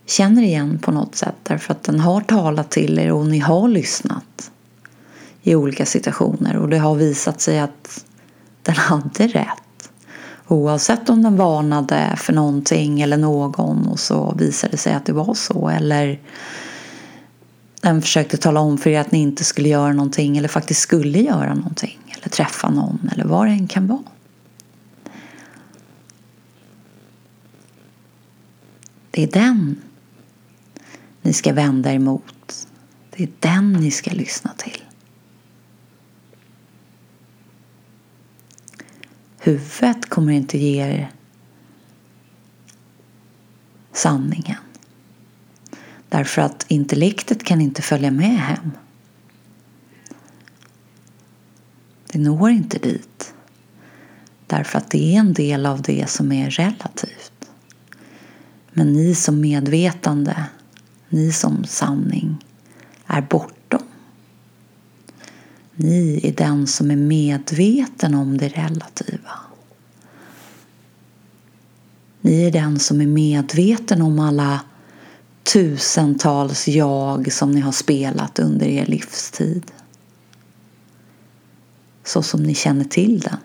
känner 0.06 0.44
igen 0.44 0.80
på 0.80 0.92
något 0.92 1.16
sätt 1.16 1.36
därför 1.44 1.74
att 1.74 1.84
den 1.84 2.00
har 2.00 2.22
talat 2.22 2.72
till 2.72 3.00
er 3.00 3.12
och 3.12 3.26
ni 3.26 3.40
har 3.40 3.68
lyssnat 3.68 4.52
i 5.42 5.56
olika 5.56 5.86
situationer 5.86 6.58
och 6.58 6.70
det 6.70 6.78
har 6.78 6.96
visat 6.96 7.42
sig 7.42 7.60
att 7.60 8.06
den 8.62 8.76
hade 8.76 9.28
rätt. 9.28 9.63
Oavsett 10.48 11.10
om 11.10 11.22
den 11.22 11.36
varnade 11.36 12.14
för 12.18 12.34
någonting 12.34 13.02
eller 13.02 13.18
någon 13.18 13.88
och 13.88 14.00
så 14.00 14.36
visade 14.38 14.72
det 14.72 14.78
sig 14.78 14.94
att 14.94 15.06
det 15.06 15.14
var 15.14 15.34
så. 15.34 15.70
Eller 15.70 16.20
den 17.82 18.02
försökte 18.02 18.38
tala 18.38 18.60
om 18.60 18.78
för 18.78 18.90
er 18.90 19.00
att 19.00 19.12
ni 19.12 19.20
inte 19.20 19.44
skulle 19.44 19.70
göra 19.70 19.94
någonting 19.94 20.38
eller 20.38 20.48
faktiskt 20.48 20.82
skulle 20.82 21.20
göra 21.20 21.54
någonting. 21.54 22.00
Eller 22.18 22.30
träffa 22.30 22.70
någon 22.70 23.10
eller 23.14 23.26
vad 23.26 23.48
det 23.48 23.52
än 23.52 23.68
kan 23.68 23.88
vara. 23.88 24.04
Det 29.12 29.24
är 29.24 29.28
den 29.28 29.82
ni 31.22 31.34
ska 31.34 31.54
vända 31.54 31.94
er 31.94 32.00
mot. 32.00 32.68
Det 33.10 33.24
är 33.24 33.30
den 33.40 33.74
ni 33.74 33.92
ska 33.92 34.12
lyssna 34.12 34.52
till. 34.58 34.82
Huvudet 39.46 40.10
kommer 40.10 40.34
inte 40.34 40.58
ge 40.58 40.82
er 40.84 41.12
sanningen. 43.92 44.58
Därför 46.10 46.42
att 46.42 46.66
intellektet 46.68 47.44
kan 47.44 47.62
inte 47.62 47.82
följa 47.82 48.12
med 48.12 48.40
hem. 48.40 48.72
Det 52.12 52.20
når 52.20 52.50
inte 52.50 52.80
dit. 52.80 53.34
Därför 54.48 54.78
att 54.78 54.92
det 54.92 55.16
är 55.16 55.20
en 55.20 55.34
del 55.34 55.66
av 55.66 55.82
det 55.82 56.10
som 56.10 56.32
är 56.32 56.50
relativt. 56.50 57.50
Men 58.72 58.94
ni 58.94 59.16
som 59.16 59.42
medvetande, 59.42 60.46
ni 61.10 61.32
som 61.32 61.64
sanning, 61.64 62.46
är 63.08 63.22
borta 63.22 63.53
ni 65.76 66.20
är 66.24 66.32
den 66.32 66.68
som 66.68 66.92
är 66.92 66.96
medveten 66.96 68.16
om 68.16 68.38
det 68.38 68.48
relativa. 68.48 69.32
Ni 72.22 72.44
är 72.44 72.52
den 72.52 72.80
som 72.80 73.02
är 73.02 73.08
medveten 73.08 74.02
om 74.02 74.20
alla 74.20 74.62
tusentals 75.44 76.68
jag 76.68 77.34
som 77.34 77.52
ni 77.52 77.60
har 77.60 77.72
spelat 77.72 78.40
under 78.40 78.66
er 78.66 78.86
livstid. 78.86 79.72
Så 82.04 82.24
som 82.24 82.44
ni 82.44 82.56
känner 82.56 82.86
till 82.86 83.20
den. 83.20 83.38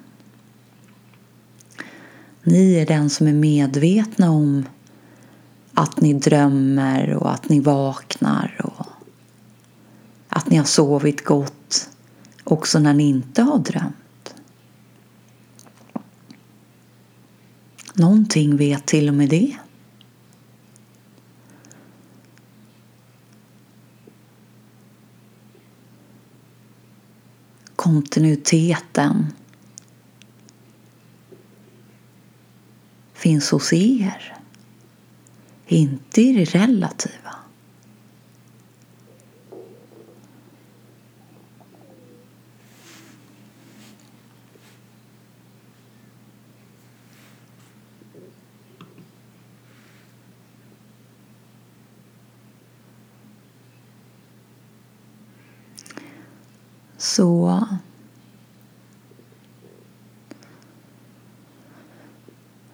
Ni 2.43 2.75
är 2.75 2.87
den 2.87 3.11
som 3.11 3.27
är 3.27 3.33
medvetna 3.33 4.31
om 4.31 4.67
att 5.75 6.01
ni 6.01 6.13
drömmer 6.13 7.15
och 7.15 7.33
att 7.33 7.49
ni 7.49 7.61
vaknar 7.61 8.61
och 8.65 8.87
att 10.29 10.51
ni 10.51 10.57
har 10.57 10.65
sovit 10.65 11.25
gott 11.25 11.58
också 12.53 12.79
när 12.79 12.95
ni 12.95 13.09
inte 13.09 13.43
har 13.43 13.59
drömt. 13.59 14.35
Någonting 17.95 18.57
vet 18.57 18.87
till 18.87 19.09
och 19.09 19.15
med 19.15 19.29
det. 19.29 19.57
Kontinuiteten 27.77 29.27
finns 33.15 33.51
hos 33.51 33.73
er, 33.73 34.37
inte 35.67 36.21
i 36.21 36.33
det 36.33 36.45
relativa. 36.45 37.38
Så. 56.99 57.67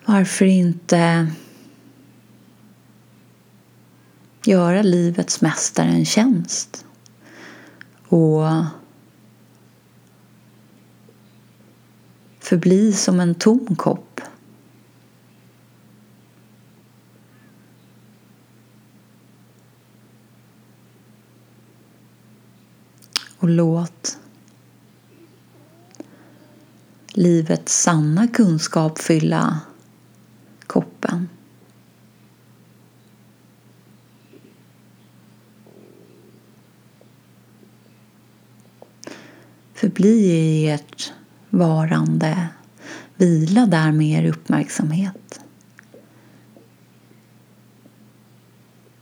Varför 0.04 0.44
inte 0.44 1.30
göra 4.44 4.82
livets 4.82 5.40
mästare 5.40 5.88
en 5.88 6.04
tjänst? 6.04 6.84
Och 8.08 8.46
förbli 12.40 12.92
som 12.92 13.20
en 13.20 13.34
tom 13.34 13.76
kopp. 13.76 14.13
Och 23.45 23.51
låt 23.51 24.18
livets 27.09 27.82
sanna 27.82 28.28
kunskap 28.28 28.99
fylla 28.99 29.61
koppen. 30.66 31.28
Förbli 39.74 40.26
i 40.26 40.70
ert 40.70 41.12
varande. 41.51 42.49
Vila 43.16 43.66
där 43.66 43.92
med 43.92 44.24
er 44.24 44.30
uppmärksamhet. 44.30 45.40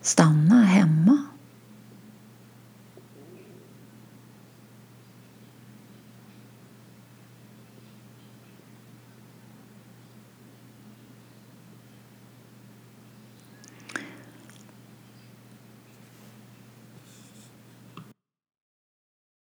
Stanna 0.01 0.62
hemma 0.62 1.21